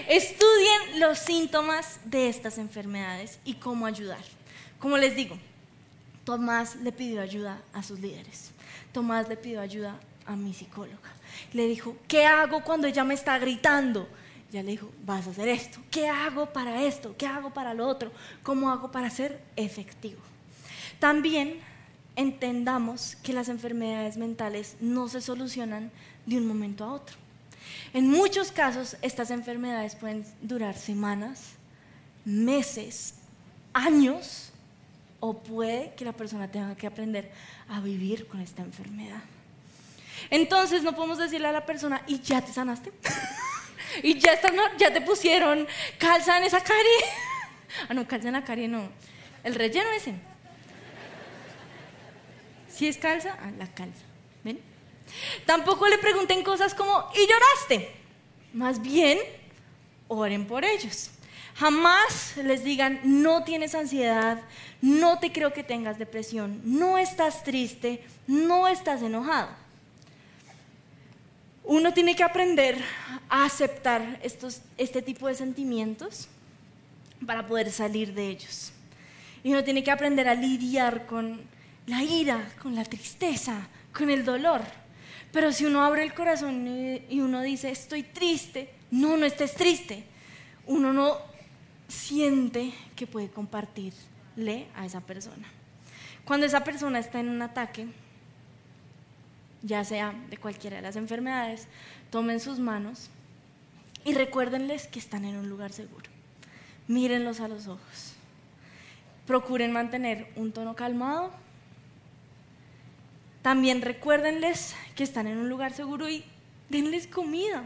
Estudien 0.10 1.00
los 1.00 1.18
síntomas 1.18 2.02
de 2.04 2.28
estas 2.28 2.58
enfermedades 2.58 3.40
y 3.46 3.54
cómo 3.54 3.86
ayudar. 3.86 4.20
Como 4.80 4.98
les 4.98 5.16
digo, 5.16 5.40
Tomás 6.24 6.76
le 6.78 6.92
pidió 6.92 7.22
ayuda 7.22 7.62
a 7.74 7.84
sus 7.84 8.00
líderes. 8.00 8.52
Tomás 8.92 9.28
le 9.28 9.38
pidió 9.38 9.62
ayuda 9.62 10.00
a 10.26 10.36
mi 10.36 10.54
psicóloga. 10.54 11.12
Le 11.52 11.68
dijo, 11.68 11.98
¿qué 12.08 12.26
hago 12.26 12.64
cuando 12.64 12.88
ella 12.88 13.04
me 13.04 13.14
está 13.14 13.38
gritando? 13.40 14.08
Ya 14.52 14.62
le 14.62 14.72
dijo, 14.72 14.90
vas 15.06 15.28
a 15.28 15.32
hacer 15.32 15.48
esto. 15.50 15.80
¿Qué 15.90 16.08
hago 16.08 16.54
para 16.54 16.84
esto? 16.84 17.16
¿Qué 17.18 17.26
hago 17.26 17.52
para 17.54 17.74
lo 17.74 17.88
otro? 17.88 18.12
¿Cómo 18.44 18.70
hago 18.70 18.92
para 18.92 19.10
ser 19.10 19.44
efectivo? 19.56 20.22
También 21.00 21.60
entendamos 22.16 23.18
que 23.24 23.34
las 23.34 23.50
enfermedades 23.50 24.18
mentales 24.18 24.78
no 24.80 25.10
se 25.10 25.22
solucionan 25.22 25.92
de 26.26 26.38
un 26.38 26.48
momento 26.48 26.84
a 26.84 26.94
otro. 26.94 27.18
En 27.94 28.10
muchos 28.10 28.52
casos, 28.52 28.96
estas 29.02 29.32
enfermedades 29.32 29.96
pueden 29.96 30.26
durar 30.42 30.78
semanas, 30.78 31.54
meses, 32.24 33.16
años, 33.74 34.53
o 35.26 35.42
puede 35.42 35.94
que 35.96 36.04
la 36.04 36.12
persona 36.12 36.52
tenga 36.52 36.76
que 36.76 36.86
aprender 36.86 37.32
a 37.70 37.80
vivir 37.80 38.28
con 38.28 38.42
esta 38.42 38.62
enfermedad. 38.62 39.22
Entonces 40.30 40.84
no 40.84 40.94
podemos 40.94 41.18
decirle 41.18 41.48
a 41.48 41.54
la 41.54 41.66
persona, 41.66 42.04
¿y 42.08 42.20
ya 42.20 42.42
te 42.42 42.52
sanaste? 42.52 42.92
¿Y 44.04 44.20
ya, 44.20 44.34
estás, 44.34 44.52
ya 44.78 44.92
te 44.92 45.00
pusieron 45.00 45.66
calza 45.98 46.38
en 46.38 46.44
esa 46.44 46.62
cara? 46.62 46.78
Ah, 47.90 47.94
no, 47.96 48.06
calza 48.06 48.28
en 48.28 48.34
la 48.34 48.44
cara 48.44 48.68
no. 48.68 48.88
El 49.44 49.56
relleno 49.56 49.90
ese. 49.98 50.14
Si 52.70 52.88
es 52.88 52.98
calza, 52.98 53.36
ah, 53.42 53.50
la 53.58 53.66
calza. 53.66 54.04
¿Ven? 54.44 54.60
Tampoco 55.46 55.88
le 55.88 55.98
pregunten 55.98 56.44
cosas 56.44 56.76
como, 56.76 57.10
¿y 57.16 57.28
lloraste? 57.28 57.90
Más 58.54 58.80
bien, 58.80 59.18
oren 60.08 60.46
por 60.46 60.66
ellos. 60.66 61.10
Jamás 61.56 62.36
les 62.38 62.64
digan, 62.64 63.00
no 63.04 63.44
tienes 63.44 63.76
ansiedad, 63.76 64.42
no 64.82 65.20
te 65.20 65.32
creo 65.32 65.54
que 65.54 65.64
tengas 65.64 66.00
depresión, 66.00 66.62
no 66.64 66.98
estás 66.98 67.44
triste, 67.44 68.04
no 68.28 68.68
estás 68.68 69.02
enojado. 69.04 69.50
Uno 71.64 71.94
tiene 71.94 72.16
que 72.16 72.24
aprender 72.24 72.78
a 73.30 73.46
aceptar 73.46 74.20
estos, 74.24 74.62
este 74.78 75.02
tipo 75.02 75.28
de 75.28 75.36
sentimientos 75.36 76.28
para 77.26 77.48
poder 77.48 77.72
salir 77.72 78.14
de 78.14 78.30
ellos. 78.30 78.74
Y 79.44 79.52
uno 79.52 79.64
tiene 79.64 79.84
que 79.84 79.92
aprender 79.92 80.28
a 80.28 80.36
lidiar 80.36 81.06
con 81.06 81.42
la 81.86 82.02
ira, 82.02 82.52
con 82.62 82.76
la 82.76 82.84
tristeza, 82.84 83.68
con 83.94 84.10
el 84.10 84.26
dolor. 84.26 84.62
Pero 85.32 85.52
si 85.52 85.66
uno 85.66 85.84
abre 85.84 86.04
el 86.04 86.14
corazón 86.14 86.68
y 87.10 87.20
uno 87.22 87.42
dice, 87.42 87.70
estoy 87.70 88.04
triste, 88.04 88.70
no, 88.92 89.18
no 89.18 89.26
estés 89.26 89.54
triste. 89.54 90.04
Uno 90.66 90.94
no 90.94 91.33
siente 91.88 92.74
que 92.96 93.08
puede 93.08 93.30
compartirle 93.30 94.68
a 94.76 94.86
esa 94.86 95.02
persona. 95.02 95.48
Cuando 96.26 96.46
esa 96.46 96.64
persona 96.64 97.00
está 97.00 97.20
en 97.20 97.30
un 97.30 97.42
ataque, 97.42 97.88
ya 99.62 99.84
sea 99.84 100.14
de 100.30 100.38
cualquiera 100.38 100.78
de 100.78 100.82
las 100.82 100.96
enfermedades, 100.96 101.68
tomen 102.12 102.40
sus 102.40 102.60
manos 102.60 103.10
y 104.06 104.14
recuérdenles 104.14 104.88
que 104.88 105.00
están 105.00 105.26
en 105.26 105.38
un 105.38 105.50
lugar 105.50 105.72
seguro. 105.72 106.10
Mírenlos 106.88 107.40
a 107.40 107.48
los 107.48 107.68
ojos. 107.68 108.14
Procuren 109.26 109.72
mantener 109.72 110.32
un 110.36 110.52
tono 110.52 110.76
calmado. 110.76 111.32
También 113.42 113.82
recuérdenles 113.82 114.76
que 114.96 115.04
están 115.04 115.28
en 115.28 115.38
un 115.38 115.50
lugar 115.50 115.74
seguro 115.74 116.10
y 116.10 116.26
denles 116.70 117.08
comida. 117.08 117.64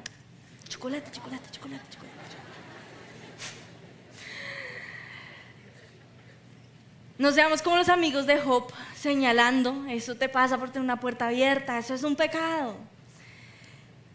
Chocolate, 0.67 1.11
chocolate, 1.11 1.49
chocolate, 1.51 1.83
chocolate. 1.91 2.16
No 7.17 7.31
seamos 7.31 7.61
como 7.61 7.77
los 7.77 7.89
amigos 7.89 8.27
de 8.27 8.37
Job 8.37 8.71
señalando, 8.95 9.85
eso 9.89 10.15
te 10.15 10.29
pasa 10.29 10.57
por 10.57 10.69
tener 10.69 10.83
una 10.83 10.99
puerta 10.99 11.27
abierta, 11.27 11.79
eso 11.79 11.95
es 11.95 12.03
un 12.03 12.15
pecado. 12.15 12.75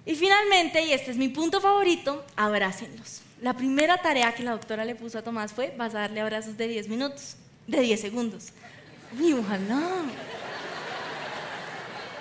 Y 0.07 0.15
finalmente, 0.15 0.85
y 0.85 0.93
este 0.93 1.11
es 1.11 1.17
mi 1.17 1.29
punto 1.29 1.61
favorito, 1.61 2.25
abrácenlos. 2.37 3.23
La 3.41 3.55
primera 3.55 3.99
tarea 3.99 4.35
que 4.35 4.45
la 4.45 4.53
doctora 4.53 4.85
le 4.85 4.95
puso 4.95 5.19
a 5.19 5.23
Tomás 5.23 5.53
fue, 5.53 5.75
vas 5.77 5.95
a 5.95 6.01
darle 6.01 6.21
abrazos 6.21 6.57
de 6.57 6.69
10 6.69 6.89
minutos, 6.89 7.37
de 7.67 7.81
10 7.81 8.01
segundos. 8.01 8.49
Y 9.21 9.33
ojalá. 9.33 9.81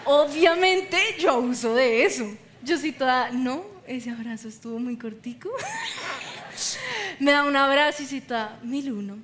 Obviamente 0.05 0.97
yo 1.19 1.37
uso 1.37 1.75
de 1.75 2.05
eso. 2.05 2.25
Yo 2.63 2.77
sí 2.77 2.91
toda, 2.91 3.29
no, 3.29 3.63
ese 3.87 4.09
abrazo 4.09 4.47
estuvo 4.47 4.79
muy 4.79 4.97
cortico. 4.97 5.49
Me 7.19 7.31
da 7.31 7.43
un 7.43 7.55
abrazo 7.55 8.01
y 8.01 8.07
sí 8.07 8.21
toda, 8.21 8.59
mil 8.63 8.91
uno, 8.91 9.17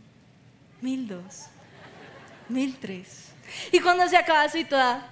mil 0.82 1.08
dos, 1.08 1.48
mil 2.50 2.78
tres. 2.78 3.30
Y 3.72 3.80
cuando 3.80 4.08
se 4.08 4.18
acaba 4.18 4.50
soy 4.50 4.66
toda, 4.66 5.10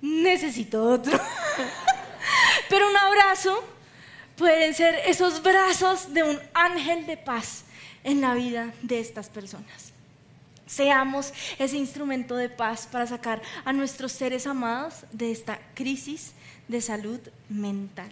necesito 0.00 0.82
otro. 0.82 1.18
Pero 2.68 2.88
un 2.88 2.96
abrazo 2.96 3.62
pueden 4.36 4.74
ser 4.74 4.96
esos 5.06 5.42
brazos 5.42 6.12
de 6.12 6.22
un 6.22 6.38
ángel 6.54 7.06
de 7.06 7.16
paz 7.16 7.64
en 8.04 8.20
la 8.20 8.34
vida 8.34 8.72
de 8.82 9.00
estas 9.00 9.28
personas. 9.28 9.92
Seamos 10.66 11.32
ese 11.58 11.76
instrumento 11.76 12.34
de 12.34 12.48
paz 12.48 12.88
para 12.90 13.06
sacar 13.06 13.42
a 13.64 13.72
nuestros 13.72 14.12
seres 14.12 14.46
amados 14.46 15.04
de 15.12 15.30
esta 15.30 15.60
crisis 15.74 16.32
de 16.68 16.80
salud 16.80 17.20
mental. 17.48 18.08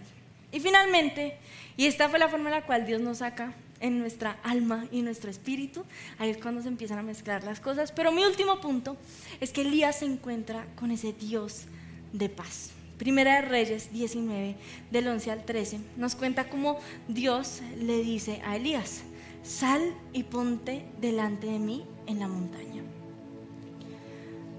Y 0.53 0.61
finalmente, 0.61 1.39
y 1.77 1.87
esta 1.87 2.09
fue 2.09 2.19
la 2.19 2.29
forma 2.29 2.51
en 2.51 2.57
la 2.57 2.67
cual 2.67 2.85
Dios 2.87 3.01
nos 3.01 3.19
saca 3.19 3.55
en 3.81 3.99
nuestra 3.99 4.39
alma 4.43 4.87
y 4.93 5.03
nuestro 5.03 5.31
espíritu, 5.31 5.85
ahí 6.19 6.31
es 6.31 6.37
cuando 6.37 6.63
se 6.63 6.69
empiezan 6.69 6.99
a 6.99 7.03
mezclar 7.03 7.45
las 7.45 7.61
cosas. 7.61 7.93
Pero 7.93 8.13
mi 8.13 8.25
último 8.25 8.61
punto 8.61 8.97
es 9.41 9.53
que 9.53 9.63
Elías 9.63 9.99
se 9.99 10.05
encuentra 10.05 10.67
con 10.77 10.91
ese 10.91 11.13
Dios 11.13 11.65
de 12.13 12.29
paz. 12.29 12.71
Primera 12.99 13.37
de 13.37 13.49
Reyes 13.49 13.93
19, 13.93 14.57
del 14.91 15.09
11 15.09 15.31
al 15.31 15.45
13, 15.45 15.81
nos 15.97 16.15
cuenta 16.15 16.51
cómo 16.51 16.79
Dios 17.09 17.63
le 17.79 18.03
dice 18.03 18.43
a 18.45 18.57
Elías, 18.57 19.03
sal 19.43 19.95
y 20.13 20.25
ponte 20.25 20.85
delante 21.01 21.47
de 21.47 21.59
mí 21.59 21.85
en 22.07 22.19
la 22.19 22.29
montaña. 22.29 22.83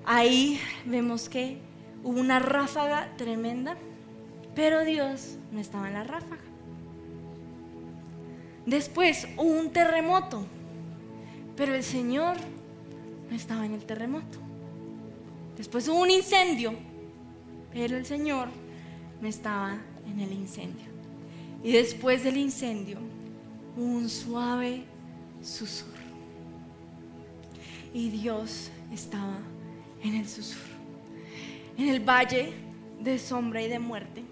Ahí 0.05 0.59
vemos 0.85 1.29
que 1.29 1.59
hubo 2.03 2.19
una 2.19 2.39
ráfaga 2.39 3.15
tremenda, 3.15 3.77
pero 4.55 4.83
Dios 4.83 5.37
no 5.51 5.59
estaba 5.59 5.87
en 5.87 5.93
la 5.93 6.03
ráfaga. 6.03 6.50
Después 8.65 9.27
hubo 9.37 9.59
un 9.59 9.71
terremoto, 9.71 10.45
pero 11.55 11.73
el 11.73 11.83
Señor 11.83 12.37
no 13.29 13.35
estaba 13.35 13.65
en 13.65 13.73
el 13.73 13.83
terremoto. 13.85 14.37
Después 15.57 15.87
hubo 15.87 16.01
un 16.01 16.11
incendio, 16.11 16.73
pero 17.73 17.97
el 17.97 18.05
Señor 18.05 18.49
no 19.19 19.27
estaba 19.27 19.77
en 20.07 20.19
el 20.19 20.31
incendio. 20.31 20.85
Y 21.63 21.71
después 21.71 22.23
del 22.23 22.37
incendio, 22.37 22.97
un 23.77 24.09
suave 24.09 24.83
susurro. 25.41 25.91
Y 27.93 28.09
Dios 28.09 28.71
estaba 28.91 29.39
en 30.03 30.15
el 30.15 30.27
susurro. 30.27 30.75
En 31.77 31.89
el 31.89 31.99
valle 31.99 32.53
de 32.99 33.19
sombra 33.19 33.61
y 33.61 33.67
de 33.67 33.79
muerte. 33.79 34.23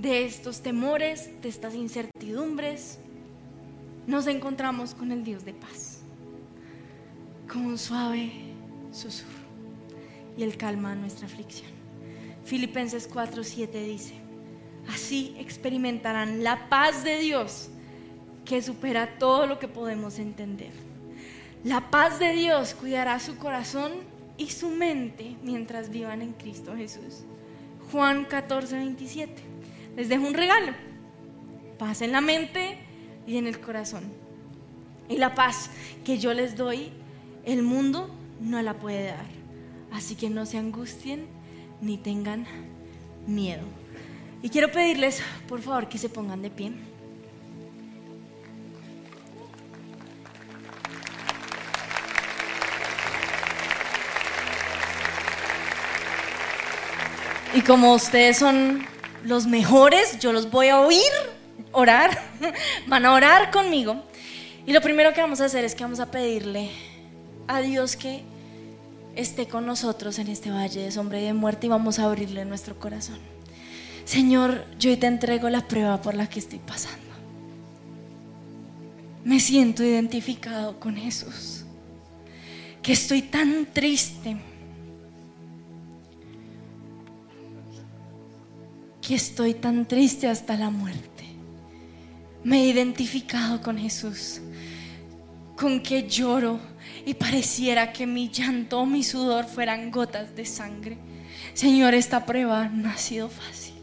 De 0.00 0.24
estos 0.24 0.62
temores, 0.62 1.28
de 1.42 1.50
estas 1.50 1.74
incertidumbres, 1.74 2.98
nos 4.06 4.26
encontramos 4.26 4.94
con 4.94 5.12
el 5.12 5.24
Dios 5.24 5.44
de 5.44 5.52
paz. 5.52 6.00
Con 7.46 7.66
un 7.66 7.76
suave 7.76 8.32
susurro 8.92 9.40
y 10.38 10.42
Él 10.42 10.56
calma 10.56 10.94
nuestra 10.94 11.26
aflicción. 11.26 11.70
Filipenses 12.46 13.10
4:7 13.10 13.84
dice, 13.84 14.14
así 14.88 15.34
experimentarán 15.38 16.42
la 16.42 16.70
paz 16.70 17.04
de 17.04 17.18
Dios 17.18 17.68
que 18.46 18.62
supera 18.62 19.18
todo 19.18 19.46
lo 19.46 19.58
que 19.58 19.68
podemos 19.68 20.18
entender. 20.18 20.72
La 21.62 21.90
paz 21.90 22.18
de 22.18 22.32
Dios 22.32 22.72
cuidará 22.72 23.20
su 23.20 23.36
corazón 23.36 23.92
y 24.38 24.48
su 24.48 24.70
mente 24.70 25.36
mientras 25.42 25.90
vivan 25.90 26.22
en 26.22 26.32
Cristo 26.32 26.74
Jesús. 26.74 27.24
Juan 27.92 28.26
14:27. 28.26 29.49
Les 29.96 30.08
dejo 30.08 30.26
un 30.26 30.34
regalo. 30.34 30.72
Paz 31.78 32.02
en 32.02 32.12
la 32.12 32.20
mente 32.20 32.78
y 33.26 33.36
en 33.36 33.46
el 33.46 33.60
corazón. 33.60 34.04
Y 35.08 35.16
la 35.16 35.34
paz 35.34 35.70
que 36.04 36.18
yo 36.18 36.32
les 36.34 36.56
doy, 36.56 36.90
el 37.44 37.62
mundo 37.62 38.10
no 38.40 38.60
la 38.62 38.74
puede 38.74 39.06
dar. 39.06 39.26
Así 39.92 40.14
que 40.14 40.30
no 40.30 40.46
se 40.46 40.58
angustien 40.58 41.26
ni 41.80 41.98
tengan 41.98 42.46
miedo. 43.26 43.64
Y 44.42 44.48
quiero 44.48 44.70
pedirles, 44.70 45.22
por 45.48 45.60
favor, 45.60 45.88
que 45.88 45.98
se 45.98 46.08
pongan 46.08 46.42
de 46.42 46.50
pie. 46.50 46.72
Y 57.52 57.62
como 57.62 57.94
ustedes 57.94 58.38
son 58.38 58.86
los 59.24 59.46
mejores, 59.46 60.18
yo 60.18 60.32
los 60.32 60.50
voy 60.50 60.68
a 60.68 60.80
oír 60.80 61.12
orar. 61.72 62.18
Van 62.86 63.04
a 63.06 63.12
orar 63.12 63.50
conmigo. 63.50 64.02
Y 64.66 64.72
lo 64.72 64.80
primero 64.80 65.12
que 65.12 65.20
vamos 65.20 65.40
a 65.40 65.46
hacer 65.46 65.64
es 65.64 65.74
que 65.74 65.84
vamos 65.84 66.00
a 66.00 66.10
pedirle 66.10 66.70
a 67.46 67.60
Dios 67.60 67.96
que 67.96 68.22
esté 69.16 69.46
con 69.48 69.66
nosotros 69.66 70.18
en 70.18 70.28
este 70.28 70.50
valle 70.50 70.82
de 70.82 70.92
sombra 70.92 71.18
y 71.20 71.24
de 71.24 71.32
muerte 71.32 71.66
y 71.66 71.70
vamos 71.70 71.98
a 71.98 72.04
abrirle 72.04 72.44
nuestro 72.44 72.78
corazón. 72.78 73.18
Señor, 74.04 74.64
yo 74.78 74.90
hoy 74.90 74.96
te 74.96 75.06
entrego 75.06 75.48
la 75.50 75.66
prueba 75.66 76.00
por 76.00 76.14
la 76.14 76.28
que 76.28 76.38
estoy 76.38 76.58
pasando. 76.58 76.98
Me 79.24 79.40
siento 79.40 79.82
identificado 79.82 80.80
con 80.80 80.96
Jesús, 80.96 81.64
que 82.82 82.92
estoy 82.92 83.22
tan 83.22 83.66
triste, 83.66 84.36
estoy 89.14 89.54
tan 89.54 89.86
triste 89.86 90.28
hasta 90.28 90.56
la 90.56 90.70
muerte. 90.70 91.24
Me 92.42 92.62
he 92.62 92.68
identificado 92.68 93.60
con 93.60 93.78
Jesús, 93.78 94.40
con 95.56 95.82
que 95.82 96.08
lloro 96.08 96.58
y 97.04 97.14
pareciera 97.14 97.92
que 97.92 98.06
mi 98.06 98.30
llanto 98.30 98.80
o 98.80 98.86
mi 98.86 99.02
sudor 99.02 99.46
fueran 99.46 99.90
gotas 99.90 100.34
de 100.34 100.46
sangre. 100.46 100.98
Señor, 101.54 101.94
esta 101.94 102.24
prueba 102.24 102.68
no 102.68 102.88
ha 102.88 102.96
sido 102.96 103.28
fácil. 103.28 103.74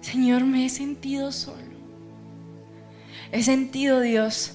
Señor, 0.00 0.44
me 0.44 0.64
he 0.64 0.68
sentido 0.68 1.32
solo. 1.32 1.68
He 3.30 3.42
sentido, 3.42 4.00
Dios, 4.00 4.52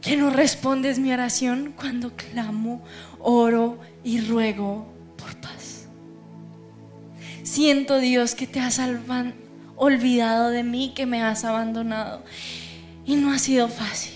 que 0.00 0.16
no 0.16 0.30
respondes 0.30 0.98
mi 0.98 1.12
oración 1.12 1.74
cuando 1.76 2.14
clamo, 2.14 2.84
oro 3.18 3.80
y 4.04 4.20
ruego 4.20 4.86
por 5.16 5.34
paz. 5.40 5.55
Siento, 7.56 8.00
Dios, 8.00 8.34
que 8.34 8.46
te 8.46 8.60
has 8.60 8.78
olvidado 9.76 10.50
de 10.50 10.62
mí, 10.62 10.92
que 10.94 11.06
me 11.06 11.22
has 11.22 11.42
abandonado. 11.42 12.22
Y 13.06 13.16
no 13.16 13.32
ha 13.32 13.38
sido 13.38 13.68
fácil. 13.68 14.12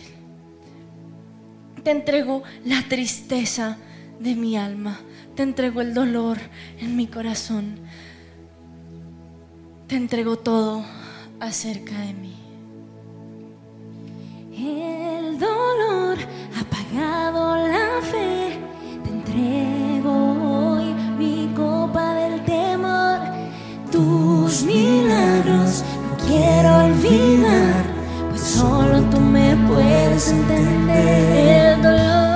Te 1.82 1.90
entrego 1.90 2.42
la 2.66 2.82
tristeza 2.86 3.78
de 4.18 4.34
mi 4.34 4.58
alma. 4.58 5.00
Te 5.36 5.42
entrego 5.42 5.80
el 5.80 5.94
dolor 5.94 6.36
en 6.80 6.96
mi 6.96 7.06
corazón. 7.06 7.78
Te 9.86 9.96
entrego 9.96 10.36
todo 10.36 10.84
acerca 11.40 11.98
de 11.98 12.12
mí. 12.12 12.36
El 14.52 15.38
dolor 15.38 16.18
ha 16.56 16.60
apagado 16.60 17.56
la 17.68 17.79
milagros 24.72 25.84
no 26.02 26.26
quiero 26.26 26.84
olvidar, 26.86 27.84
pues 28.30 28.40
solo 28.40 29.00
tú 29.10 29.20
me 29.20 29.56
puedes 29.68 30.28
entender. 30.28 31.74
El 31.74 31.82
dolor, 31.82 32.29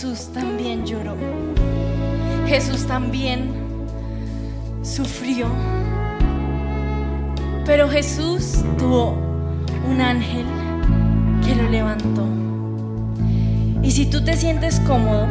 Jesús 0.00 0.32
también 0.32 0.86
lloró. 0.86 1.16
Jesús 2.46 2.86
también 2.86 3.50
sufrió. 4.80 5.48
Pero 7.66 7.88
Jesús 7.88 8.62
tuvo 8.78 9.16
un 9.90 10.00
ángel 10.00 10.46
que 11.44 11.56
lo 11.56 11.68
levantó. 11.68 12.28
Y 13.82 13.90
si 13.90 14.06
tú 14.06 14.22
te 14.22 14.36
sientes 14.36 14.78
cómodo 14.86 15.26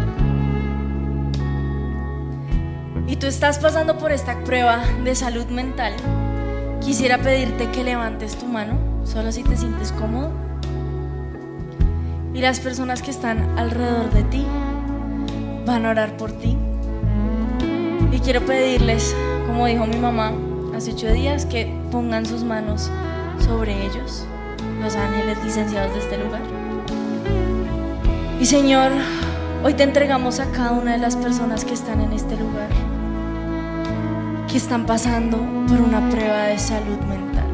y 3.07 3.15
tú 3.15 3.27
estás 3.27 3.59
pasando 3.59 3.97
por 3.97 4.11
esta 4.11 4.37
prueba 4.43 4.83
de 5.05 5.15
salud 5.15 5.45
mental, 5.45 5.93
quisiera 6.81 7.19
pedirte 7.19 7.71
que 7.71 7.85
levantes 7.85 8.35
tu 8.35 8.47
mano, 8.47 8.77
solo 9.05 9.31
si 9.31 9.43
te 9.43 9.55
sientes 9.55 9.93
cómodo. 9.93 10.46
Y 12.37 12.41
las 12.41 12.59
personas 12.59 13.01
que 13.01 13.09
están 13.09 13.57
alrededor 13.57 14.11
de 14.11 14.21
ti 14.21 14.45
van 15.65 15.87
a 15.87 15.89
orar 15.89 16.15
por 16.17 16.31
ti. 16.31 16.55
Y 18.11 18.19
quiero 18.19 18.45
pedirles, 18.45 19.15
como 19.47 19.65
dijo 19.65 19.87
mi 19.87 19.97
mamá 19.97 20.33
hace 20.75 20.91
ocho 20.91 21.11
días, 21.11 21.47
que 21.47 21.75
pongan 21.91 22.27
sus 22.27 22.43
manos 22.43 22.91
sobre 23.39 23.87
ellos, 23.87 24.27
los 24.83 24.95
ángeles 24.95 25.43
licenciados 25.43 25.91
de 25.93 25.99
este 25.99 26.17
lugar. 26.19 26.43
Y 28.39 28.45
Señor, 28.45 28.91
hoy 29.63 29.73
te 29.73 29.81
entregamos 29.81 30.39
a 30.39 30.45
cada 30.51 30.73
una 30.73 30.91
de 30.91 30.99
las 30.99 31.15
personas 31.15 31.65
que 31.65 31.73
están 31.73 32.01
en 32.01 32.13
este 32.13 32.37
lugar, 32.37 32.69
que 34.47 34.57
están 34.57 34.85
pasando 34.85 35.39
por 35.67 35.81
una 35.81 36.07
prueba 36.07 36.43
de 36.43 36.59
salud 36.59 36.99
mental. 37.09 37.47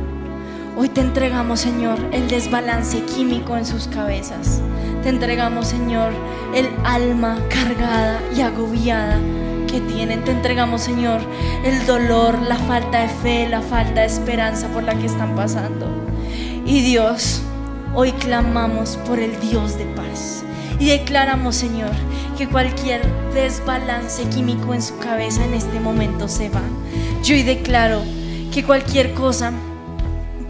Hoy 0.76 0.90
te 0.90 1.02
entregamos, 1.02 1.62
Señor, 1.62 2.00
el 2.12 2.28
desbalance 2.28 3.00
químico 3.06 3.56
en 3.56 3.66
sus 3.66 3.88
cabezas. 3.88 4.60
Te 5.04 5.10
entregamos, 5.10 5.68
Señor, 5.68 6.14
el 6.56 6.70
alma 6.86 7.38
cargada 7.50 8.22
y 8.34 8.40
agobiada 8.40 9.20
que 9.68 9.82
tienen. 9.82 10.24
Te 10.24 10.32
entregamos, 10.32 10.82
Señor, 10.82 11.20
el 11.66 11.86
dolor, 11.86 12.42
la 12.42 12.56
falta 12.56 13.02
de 13.02 13.10
fe, 13.10 13.50
la 13.50 13.62
falta 13.62 14.00
de 14.00 14.08
esperanza 14.08 14.70
por 14.70 14.84
la 14.84 14.96
que 14.96 15.08
están 15.08 15.36
pasando. 15.36 15.88
Y 16.66 16.82
Dios, 16.84 17.42
hoy 17.94 18.14
clamamos 18.14 18.96
por 19.06 19.20
el 19.20 19.38
Dios 19.42 19.78
de 19.78 19.84
paz. 19.88 20.46
Y 20.80 20.88
declaramos, 20.88 21.58
Señor, 21.58 21.92
que 22.38 22.48
cualquier 22.48 23.02
desbalance 23.34 24.24
químico 24.30 24.74
en 24.74 24.82
su 24.82 24.98
cabeza 25.00 25.44
en 25.44 25.54
este 25.54 25.82
momento 25.82 26.30
se 26.30 26.48
va. 26.48 26.64
Yo 27.24 27.36
hoy 27.36 27.44
declaro 27.44 28.04
que 28.54 28.64
cualquier 28.64 29.14
cosa 29.14 29.52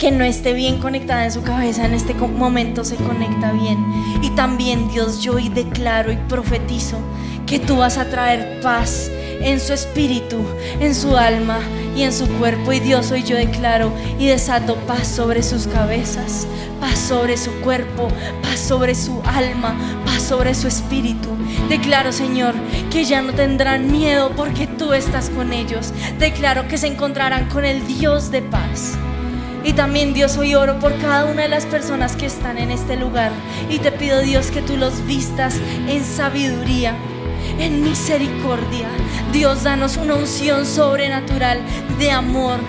que 0.03 0.11
no 0.11 0.25
esté 0.25 0.51
bien 0.51 0.79
conectada 0.79 1.23
en 1.23 1.31
su 1.31 1.43
cabeza 1.43 1.85
en 1.85 1.93
este 1.93 2.13
momento 2.13 2.83
se 2.83 2.97
conecta 2.97 3.53
bien. 3.53 3.77
Y 4.21 4.31
también 4.31 4.89
Dios, 4.89 5.23
yo 5.23 5.35
hoy 5.35 5.47
declaro 5.47 6.11
y 6.11 6.17
profetizo 6.17 6.97
que 7.45 7.57
tú 7.57 7.77
vas 7.77 7.97
a 7.97 8.09
traer 8.09 8.59
paz 8.59 9.09
en 9.39 9.61
su 9.61 9.71
espíritu, 9.71 10.43
en 10.81 10.93
su 10.93 11.15
alma 11.15 11.59
y 11.95 12.01
en 12.01 12.11
su 12.11 12.27
cuerpo. 12.27 12.73
Y 12.73 12.81
Dios, 12.81 13.11
hoy 13.11 13.23
yo 13.23 13.37
declaro 13.37 13.93
y 14.19 14.27
desato 14.27 14.75
paz 14.75 15.07
sobre 15.07 15.41
sus 15.41 15.67
cabezas, 15.67 16.47
paz 16.81 16.99
sobre 16.99 17.37
su 17.37 17.51
cuerpo, 17.61 18.09
paz 18.41 18.59
sobre 18.59 18.95
su 18.95 19.21
alma, 19.23 19.73
paz 20.05 20.21
sobre 20.21 20.53
su 20.53 20.67
espíritu. 20.67 21.29
Declaro, 21.69 22.11
Señor, 22.11 22.55
que 22.91 23.05
ya 23.05 23.21
no 23.21 23.31
tendrán 23.31 23.89
miedo 23.89 24.33
porque 24.35 24.67
tú 24.67 24.91
estás 24.91 25.29
con 25.29 25.53
ellos. 25.53 25.93
Declaro 26.19 26.67
que 26.67 26.77
se 26.77 26.87
encontrarán 26.87 27.47
con 27.47 27.63
el 27.63 27.87
Dios 27.87 28.31
de 28.31 28.41
paz. 28.41 28.97
Y 29.63 29.73
también 29.73 30.13
Dios 30.13 30.37
hoy 30.37 30.55
oro 30.55 30.79
por 30.79 30.97
cada 30.99 31.25
una 31.25 31.43
de 31.43 31.49
las 31.49 31.65
personas 31.65 32.15
que 32.15 32.25
están 32.25 32.57
en 32.57 32.71
este 32.71 32.97
lugar. 32.97 33.31
Y 33.69 33.79
te 33.79 33.91
pido 33.91 34.19
Dios 34.21 34.47
que 34.47 34.61
tú 34.61 34.77
los 34.77 35.05
vistas 35.05 35.55
en 35.87 36.03
sabiduría, 36.03 36.95
en 37.59 37.83
misericordia. 37.83 38.87
Dios, 39.31 39.63
danos 39.63 39.97
una 39.97 40.15
unción 40.15 40.65
sobrenatural 40.65 41.59
de 41.97 42.11
amor 42.11 42.59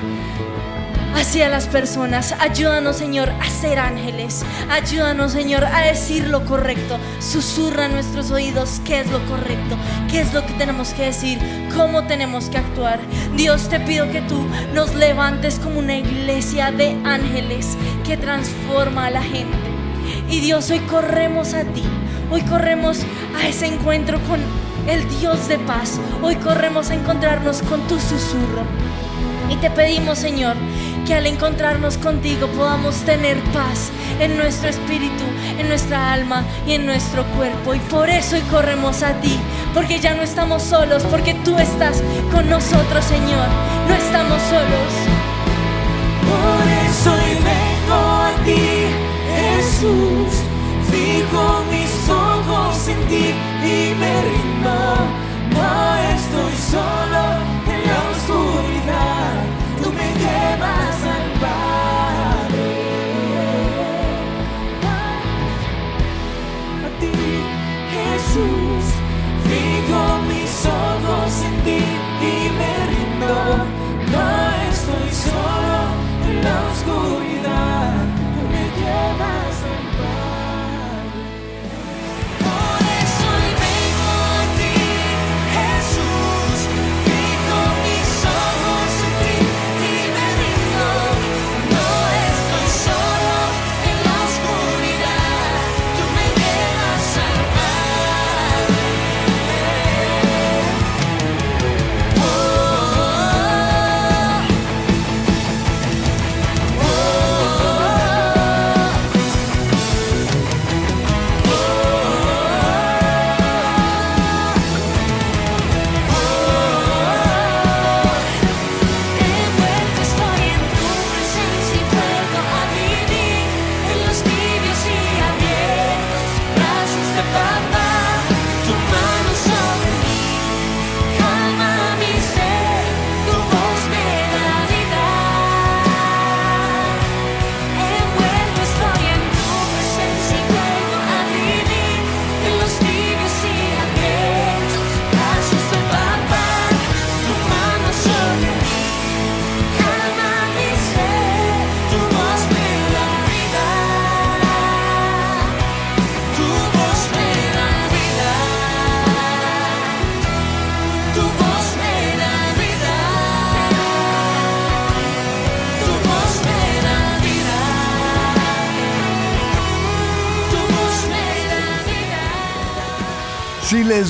hacia 1.14 1.48
las 1.48 1.66
personas. 1.66 2.34
Ayúdanos, 2.40 2.96
Señor, 2.96 3.30
a 3.30 3.48
ser 3.48 3.78
ángeles. 3.78 4.44
Ayúdanos, 4.70 5.32
Señor, 5.32 5.64
a 5.64 5.82
decir 5.82 6.28
lo 6.28 6.44
correcto. 6.44 6.98
Susurra 7.20 7.86
en 7.86 7.92
nuestros 7.92 8.30
oídos 8.30 8.80
qué 8.84 9.00
es 9.00 9.10
lo 9.10 9.24
correcto, 9.26 9.76
qué 10.10 10.20
es 10.20 10.32
lo 10.34 10.44
que 10.44 10.52
tenemos 10.54 10.92
que 10.94 11.06
decir, 11.06 11.38
cómo 11.74 12.04
tenemos 12.04 12.46
que 12.50 12.58
actuar. 12.58 13.00
Dios, 13.36 13.68
te 13.68 13.80
pido 13.80 14.10
que 14.10 14.22
tú 14.22 14.44
nos 14.74 14.94
levantes 14.94 15.58
como 15.58 15.78
una 15.78 15.96
iglesia 15.96 16.70
de 16.70 16.98
ángeles 17.04 17.76
que 18.04 18.16
transforma 18.16 19.06
a 19.06 19.10
la 19.10 19.22
gente. 19.22 19.56
Y 20.28 20.40
Dios, 20.40 20.70
hoy 20.70 20.80
corremos 20.80 21.54
a 21.54 21.64
ti. 21.64 21.84
Hoy 22.30 22.42
corremos 22.42 23.00
a 23.40 23.48
ese 23.48 23.66
encuentro 23.66 24.18
con 24.20 24.40
el 24.88 25.08
Dios 25.20 25.48
de 25.48 25.58
paz. 25.58 26.00
Hoy 26.22 26.36
corremos 26.36 26.90
a 26.90 26.94
encontrarnos 26.94 27.62
con 27.62 27.80
tu 27.86 27.98
susurro. 27.98 28.62
Y 29.50 29.56
te 29.56 29.70
pedimos, 29.70 30.18
Señor, 30.18 30.56
que 31.04 31.14
al 31.14 31.26
encontrarnos 31.26 31.98
contigo 31.98 32.46
podamos 32.48 32.96
tener 33.04 33.38
paz 33.52 33.90
en 34.20 34.36
nuestro 34.36 34.70
espíritu, 34.70 35.24
en 35.58 35.68
nuestra 35.68 36.12
alma 36.12 36.44
y 36.66 36.72
en 36.72 36.86
nuestro 36.86 37.24
cuerpo. 37.36 37.74
Y 37.74 37.78
por 37.80 38.08
eso 38.08 38.36
hoy 38.36 38.42
corremos 38.50 39.02
a 39.02 39.12
ti, 39.20 39.38
porque 39.74 40.00
ya 40.00 40.14
no 40.14 40.22
estamos 40.22 40.62
solos, 40.62 41.02
porque 41.10 41.34
tú 41.44 41.58
estás 41.58 42.02
con 42.32 42.48
nosotros, 42.48 43.04
Señor. 43.04 43.48
No 43.88 43.94
estamos 43.94 44.40
solos. 44.42 44.92
Por 46.28 46.64
eso 46.88 47.12
hoy 47.12 47.34
vengo 47.34 48.00
a 48.00 48.32
ti, 48.44 48.62
Jesús. 49.36 50.32
Fijo 50.90 51.64
mis 51.70 52.08
ojos 52.08 52.88
en 52.88 53.08
ti 53.08 53.34
y 53.64 53.94
me 53.94 54.22
rindo. 54.22 54.74
No 55.50 55.96
estoy 56.14 56.54
solo 56.70 57.22
en 57.66 57.86
la 57.86 57.98
oscuridad. 58.10 58.63